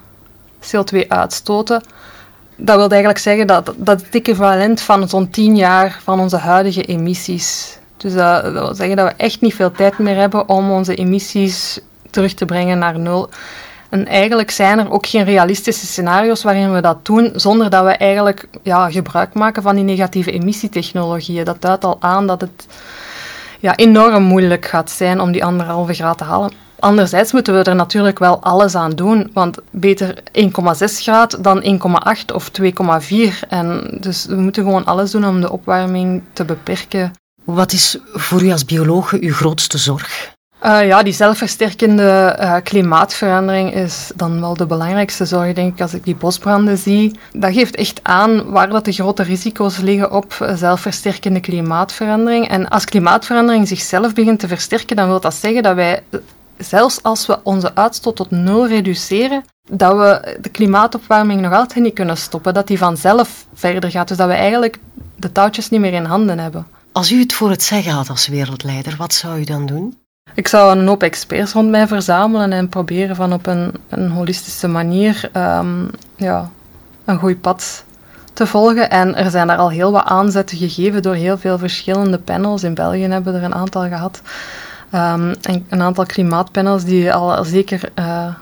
CO2 0.65 1.07
uitstoten. 1.07 1.83
Dat 2.55 2.75
wil 2.75 2.89
eigenlijk 2.89 3.19
zeggen 3.19 3.47
dat 3.47 3.73
dat 3.77 4.01
het 4.01 4.15
equivalent 4.15 4.81
van 4.81 5.09
zo'n 5.09 5.29
10 5.29 5.55
jaar 5.55 5.99
van 6.03 6.19
onze 6.19 6.37
huidige 6.37 6.83
emissies. 6.83 7.79
Dus 7.97 8.13
dat, 8.13 8.43
dat 8.43 8.53
wil 8.53 8.75
zeggen 8.75 8.95
dat 8.95 9.07
we 9.07 9.13
echt 9.17 9.41
niet 9.41 9.55
veel 9.55 9.71
tijd 9.71 9.97
meer 9.97 10.15
hebben 10.15 10.49
om 10.49 10.71
onze 10.71 10.95
emissies 10.95 11.79
terug 12.09 12.33
te 12.33 12.45
brengen 12.45 12.77
naar 12.77 12.99
nul. 12.99 13.29
En 13.89 14.07
eigenlijk 14.07 14.51
zijn 14.51 14.79
er 14.79 14.91
ook 14.91 15.07
geen 15.07 15.23
realistische 15.23 15.85
scenario's 15.85 16.43
waarin 16.43 16.73
we 16.73 16.81
dat 16.81 17.05
doen, 17.05 17.31
zonder 17.35 17.69
dat 17.69 17.83
we 17.83 17.91
eigenlijk 17.91 18.47
ja, 18.63 18.91
gebruik 18.91 19.33
maken 19.33 19.61
van 19.61 19.75
die 19.75 19.83
negatieve 19.83 20.31
emissietechnologieën. 20.31 21.45
Dat 21.45 21.61
duidt 21.61 21.83
al 21.83 21.97
aan 21.99 22.27
dat 22.27 22.41
het 22.41 22.67
ja, 23.59 23.75
enorm 23.75 24.23
moeilijk 24.23 24.65
gaat 24.65 24.89
zijn 24.89 25.21
om 25.21 25.31
die 25.31 25.45
anderhalve 25.45 25.93
graad 25.93 26.17
te 26.17 26.23
halen. 26.23 26.51
Anderzijds 26.81 27.31
moeten 27.31 27.53
we 27.53 27.63
er 27.63 27.75
natuurlijk 27.75 28.19
wel 28.19 28.41
alles 28.41 28.75
aan 28.75 28.91
doen, 28.91 29.29
want 29.33 29.57
beter 29.71 30.13
1,6 30.15 30.51
graad 30.79 31.43
dan 31.43 31.63
1,8 31.63 32.33
of 32.33 32.51
2,4. 32.61 33.47
En 33.49 33.97
dus 33.99 34.25
we 34.25 34.35
moeten 34.35 34.63
gewoon 34.63 34.85
alles 34.85 35.11
doen 35.11 35.25
om 35.25 35.41
de 35.41 35.51
opwarming 35.51 36.21
te 36.33 36.45
beperken. 36.45 37.11
Wat 37.43 37.71
is 37.71 37.97
voor 38.13 38.43
u 38.43 38.51
als 38.51 38.65
bioloog 38.65 39.11
uw 39.11 39.33
grootste 39.33 39.77
zorg? 39.77 40.33
Uh, 40.65 40.87
ja, 40.87 41.03
die 41.03 41.13
zelfversterkende 41.13 42.37
uh, 42.39 42.55
klimaatverandering 42.63 43.73
is 43.73 44.11
dan 44.15 44.39
wel 44.39 44.53
de 44.53 44.65
belangrijkste 44.65 45.25
zorg, 45.25 45.53
denk 45.53 45.73
ik, 45.73 45.81
als 45.81 45.93
ik 45.93 46.03
die 46.03 46.15
bosbranden 46.15 46.77
zie. 46.77 47.19
Dat 47.33 47.53
geeft 47.53 47.75
echt 47.75 47.99
aan 48.03 48.51
waar 48.51 48.69
dat 48.69 48.85
de 48.85 48.91
grote 48.91 49.23
risico's 49.23 49.77
liggen 49.77 50.11
op 50.11 50.51
zelfversterkende 50.55 51.39
klimaatverandering. 51.39 52.47
En 52.47 52.67
als 52.69 52.85
klimaatverandering 52.85 53.67
zichzelf 53.67 54.13
begint 54.13 54.39
te 54.39 54.47
versterken, 54.47 54.95
dan 54.95 55.07
wil 55.07 55.19
dat 55.19 55.33
zeggen 55.33 55.63
dat 55.63 55.75
wij 55.75 56.03
zelfs 56.63 57.03
als 57.03 57.25
we 57.25 57.39
onze 57.43 57.75
uitstoot 57.75 58.15
tot 58.15 58.31
nul 58.31 58.67
reduceren, 58.67 59.43
dat 59.69 59.97
we 59.97 60.37
de 60.41 60.49
klimaatopwarming 60.49 61.41
nog 61.41 61.53
altijd 61.53 61.83
niet 61.83 61.93
kunnen 61.93 62.17
stoppen, 62.17 62.53
dat 62.53 62.67
die 62.67 62.77
vanzelf 62.77 63.45
verder 63.53 63.91
gaat. 63.91 64.07
Dus 64.07 64.17
dat 64.17 64.27
we 64.27 64.33
eigenlijk 64.33 64.79
de 65.15 65.31
touwtjes 65.31 65.69
niet 65.69 65.79
meer 65.79 65.93
in 65.93 66.05
handen 66.05 66.39
hebben. 66.39 66.67
Als 66.91 67.11
u 67.11 67.19
het 67.19 67.33
voor 67.33 67.49
het 67.49 67.63
zeggen 67.63 67.91
had 67.91 68.09
als 68.09 68.27
wereldleider, 68.27 68.95
wat 68.97 69.13
zou 69.13 69.39
u 69.39 69.43
dan 69.43 69.65
doen? 69.65 69.97
Ik 70.35 70.47
zou 70.47 70.77
een 70.77 70.87
hoop 70.87 71.03
experts 71.03 71.53
rond 71.53 71.69
mij 71.69 71.87
verzamelen 71.87 72.51
en 72.51 72.69
proberen 72.69 73.15
van 73.15 73.33
op 73.33 73.47
een, 73.47 73.73
een 73.89 74.09
holistische 74.09 74.67
manier 74.67 75.29
um, 75.37 75.89
ja, 76.15 76.49
een 77.05 77.19
goed 77.19 77.41
pad 77.41 77.83
te 78.33 78.47
volgen. 78.47 78.89
En 78.89 79.15
er 79.15 79.31
zijn 79.31 79.47
daar 79.47 79.57
al 79.57 79.69
heel 79.69 79.91
wat 79.91 80.05
aanzetten 80.05 80.57
gegeven 80.57 81.01
door 81.01 81.13
heel 81.13 81.37
veel 81.37 81.57
verschillende 81.57 82.17
panels. 82.17 82.63
In 82.63 82.73
België 82.73 83.01
hebben 83.01 83.33
we 83.33 83.39
er 83.39 83.45
een 83.45 83.55
aantal 83.55 83.87
gehad. 83.87 84.21
Um, 84.93 85.33
en 85.41 85.65
een 85.69 85.81
aantal 85.81 86.05
klimaatpanels 86.05 86.83
die 86.83 87.13
al 87.13 87.43
zeker 87.43 87.91
uh, 87.99 88.35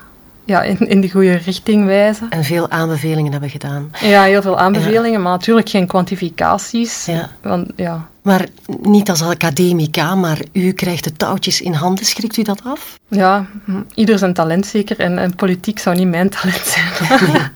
ja, 0.46 0.64
in, 0.64 0.78
in 0.78 1.02
de 1.02 1.10
goede 1.10 1.34
richting 1.34 1.86
wijzen. 1.86 2.30
En 2.30 2.44
veel 2.44 2.70
aanbevelingen 2.70 3.32
hebben 3.32 3.50
gedaan. 3.50 3.92
Ja, 4.02 4.24
heel 4.24 4.42
veel 4.42 4.58
aanbevelingen, 4.58 5.22
maar 5.22 5.32
natuurlijk 5.32 5.70
geen 5.70 5.88
kwantificaties. 5.88 7.06
Ja. 7.06 7.30
Want, 7.42 7.72
ja. 7.76 8.08
Maar 8.22 8.48
niet 8.82 9.10
als 9.10 9.22
academica, 9.22 10.16
maar 10.16 10.40
u 10.52 10.72
krijgt 10.72 11.04
de 11.04 11.14
touwtjes 11.14 11.62
in 11.62 11.74
handen. 11.74 12.06
Schrikt 12.06 12.38
u 12.38 12.44
dat 12.44 12.62
af? 12.64 13.00
Ja, 13.08 13.46
ieder 13.94 14.18
zijn 14.18 14.34
talent 14.34 14.66
zeker. 14.66 15.00
En, 15.00 15.18
en 15.18 15.36
politiek 15.36 15.80
zou 15.80 15.96
niet 15.96 16.08
mijn 16.08 16.30
talent 16.30 16.66
zijn. 16.66 17.52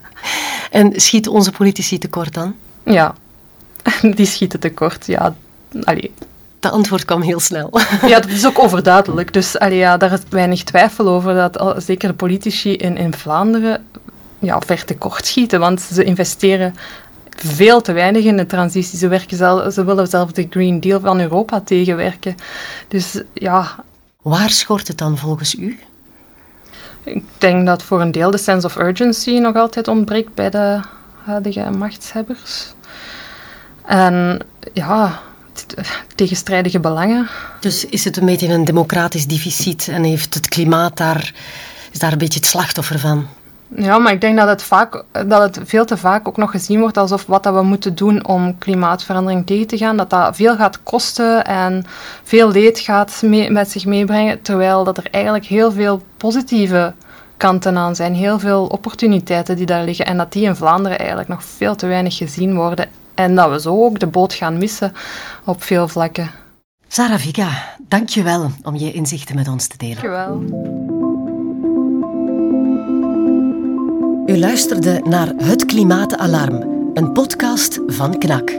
En 0.72 1.02
schieten 1.02 1.32
onze 1.32 1.52
politici 1.52 1.98
tekort 1.98 2.34
dan? 2.34 2.56
Ja, 2.86 3.16
die 4.16 4.26
schieten 4.26 4.60
tekort. 4.60 5.06
Ja, 5.06 5.36
allee, 5.84 6.12
dat 6.64 6.72
antwoord 6.72 7.06
kwam 7.06 7.22
heel 7.22 7.40
snel. 7.40 7.70
Ja, 8.08 8.20
dat 8.20 8.30
is 8.30 8.46
ook 8.46 8.60
overduidelijk. 8.60 9.34
Dus 9.34 9.60
allee, 9.60 9.78
ja, 9.78 9.98
daar 9.98 10.12
is 10.12 10.20
weinig 10.30 10.64
twijfel 10.64 11.08
over 11.08 11.34
dat 11.34 11.84
zeker 11.84 12.08
de 12.08 12.16
politici 12.16 12.76
in, 12.76 12.98
in 12.98 13.14
Vlaanderen 13.14 13.86
ja, 14.40 14.62
ver 14.66 14.86
tekort 14.86 15.26
schieten. 15.26 15.60
Want 15.60 15.82
ze 15.82 16.04
investeren 16.04 16.76
veel 17.30 17.82
te 17.82 17.92
weinig 17.92 18.24
in 18.24 18.38
de 18.38 18.46
transitie. 18.46 18.98
Ze, 18.98 19.08
werken 19.08 19.38
zelf, 19.38 19.74
ze 19.74 19.84
willen 19.84 20.08
zelf 20.08 20.32
de 20.32 20.48
Green 20.50 20.80
Deal 20.80 21.00
van 21.00 21.20
Europa 21.20 21.62
tegenwerken. 21.62 22.36
Dus 22.88 23.22
ja... 23.34 23.76
Waar 24.22 24.50
schort 24.50 24.88
het 24.88 24.98
dan 24.98 25.18
volgens 25.18 25.56
u? 25.56 25.80
Ik 27.04 27.24
denk 27.38 27.66
dat 27.66 27.84
voor 27.84 28.02
een 28.02 28.12
deel 28.12 28.32
de 28.32 28.38
sense 28.38 28.68
of 28.68 28.78
urgency 28.78 29.38
nog 29.38 29.56
altijd 29.56 29.88
ontbreekt 29.88 30.34
bij 30.34 30.50
de 30.50 30.80
huidige 31.24 31.70
machtshebbers. 31.78 32.74
En 33.86 34.40
ja, 34.74 35.22
tegenstrijdige 36.16 36.80
belangen. 36.80 37.28
Dus 37.60 37.86
is 37.86 38.04
het 38.04 38.18
een 38.18 38.26
beetje 38.26 38.48
een 38.48 38.66
democratisch 38.66 39.28
deficit 39.28 39.88
en 39.88 40.04
heeft 40.04 40.34
het 40.34 40.48
klimaat 40.48 40.98
daar 40.98 41.34
is 41.94 42.00
daar 42.00 42.12
een 42.12 42.18
beetje 42.18 42.40
het 42.40 42.48
slachtoffer 42.48 43.00
van. 43.00 43.28
Ja, 43.76 43.98
maar 43.98 44.12
ik 44.12 44.22
denk 44.22 44.38
dat 44.38 44.48
het, 44.48 44.64
vaak, 44.64 45.04
dat 45.12 45.42
het 45.42 45.60
veel 45.64 45.86
te 45.86 45.98
vaak 45.98 46.28
ook 46.28 46.38
nog 46.38 46.52
gezien 46.52 46.80
wordt 46.80 46.98
alsof 46.98 47.26
wat 47.26 47.44
dat 47.44 47.54
we 47.54 47.62
moeten 47.62 47.96
doen 47.96 48.26
om 48.26 48.58
klimaatverandering 48.58 49.46
tegen 49.46 49.68
te 49.68 49.78
gaan, 49.78 49.98
dat 49.98 50.10
dat 50.10 50.36
veel 50.36 50.56
gaat 50.56 50.84
kosten 50.84 51.46
en 51.46 51.86
veel 52.24 52.52
leed 52.52 52.80
gaat 52.80 53.22
met 53.50 53.72
zich 53.72 53.86
meebrengen, 53.86 54.42
terwijl 54.42 54.84
dat 54.84 54.98
er 54.98 55.08
eigenlijk 55.12 55.46
heel 55.46 55.72
veel 55.72 56.02
positieve 56.18 56.94
kanten 57.38 57.78
aan 57.78 57.96
zijn, 57.96 58.16
heel 58.16 58.40
veel 58.40 58.66
opportuniteiten 58.66 59.56
die 59.56 59.66
daar 59.66 59.84
liggen 59.84 60.06
en 60.06 60.18
dat 60.18 60.32
die 60.32 60.46
in 60.46 60.56
Vlaanderen 60.56 61.00
eigenlijk 61.00 61.30
nog 61.30 61.44
veel 61.44 61.76
te 61.76 61.88
weinig 61.88 62.18
gezien 62.18 62.56
worden 62.56 62.88
en 63.16 63.36
dat 63.36 63.50
we 63.50 63.60
zo 63.60 63.84
ook 63.84 64.00
de 64.00 64.08
boot 64.08 64.34
gaan 64.34 64.58
missen 64.58 64.94
op 65.46 65.64
veel 65.64 65.88
vlakken. 65.88 66.32
Sarah 66.88 67.20
Vika, 67.20 67.50
dank 67.88 68.10
je 68.10 68.24
wel 68.24 68.52
om 68.64 68.76
je 68.76 68.92
inzichten 68.92 69.36
met 69.36 69.48
ons 69.48 69.68
te 69.68 69.78
delen. 69.78 69.96
Dank 69.96 70.06
je 70.06 70.10
wel. 70.10 70.42
U 74.26 74.38
luisterde 74.38 75.02
naar 75.04 75.28
Het 75.28 75.66
Klimaatalarm, 75.66 76.92
een 76.94 77.12
podcast 77.12 77.80
van 77.88 78.18
KNAK. 78.18 78.50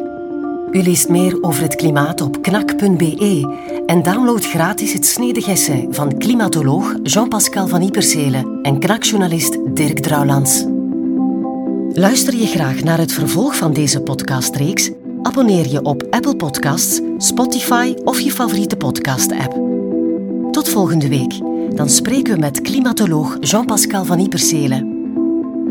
U 0.70 0.82
leest 0.82 1.08
meer 1.08 1.42
over 1.42 1.62
het 1.62 1.76
klimaat 1.76 2.20
op 2.20 2.42
knak.be 2.42 3.82
en 3.86 4.02
download 4.02 4.44
gratis 4.44 4.92
het 4.92 5.06
snedig 5.06 5.46
essay 5.48 5.86
van 5.90 6.18
klimatoloog 6.18 6.94
Jean-Pascal 7.02 7.68
van 7.68 7.82
Ipersele 7.82 8.58
en 8.62 8.78
knakjournalist 8.78 9.58
Dirk 9.76 9.98
Drouwlands. 9.98 10.73
Luister 11.96 12.34
je 12.34 12.46
graag 12.46 12.82
naar 12.82 12.98
het 12.98 13.12
vervolg 13.12 13.56
van 13.56 13.72
deze 13.72 14.00
podcastreeks? 14.00 14.90
Abonneer 15.22 15.68
je 15.68 15.82
op 15.82 16.02
Apple 16.10 16.36
Podcasts, 16.36 17.00
Spotify 17.18 17.94
of 18.04 18.20
je 18.20 18.30
favoriete 18.30 18.76
podcast-app. 18.76 19.52
Tot 20.52 20.68
volgende 20.68 21.08
week. 21.08 21.38
Dan 21.76 21.88
spreken 21.88 22.34
we 22.34 22.40
met 22.40 22.60
klimatoloog 22.60 23.36
Jean-Pascal 23.40 24.04
van 24.04 24.18
Ipersele. 24.18 24.86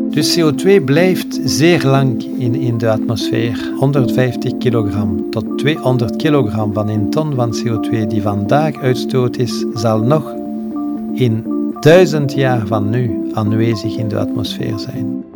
Dus 0.09 0.39
CO2 0.39 0.83
blijft 0.85 1.39
zeer 1.43 1.85
lang 1.85 2.23
in, 2.37 2.55
in 2.55 2.77
de 2.77 2.89
atmosfeer. 2.89 3.71
150 3.79 4.57
kilogram 4.57 5.29
tot 5.29 5.57
200 5.57 6.15
kilogram 6.15 6.73
van 6.73 6.87
een 6.87 7.09
ton 7.09 7.35
van 7.35 7.55
CO2 7.55 8.07
die 8.07 8.21
vandaag 8.21 8.81
uitstoot 8.81 9.37
is, 9.37 9.65
zal 9.73 9.99
nog 9.99 10.35
in 11.13 11.45
duizend 11.79 12.33
jaar 12.33 12.67
van 12.67 12.89
nu 12.89 13.31
aanwezig 13.33 13.95
in 13.95 14.07
de 14.07 14.17
atmosfeer 14.17 14.79
zijn. 14.79 15.32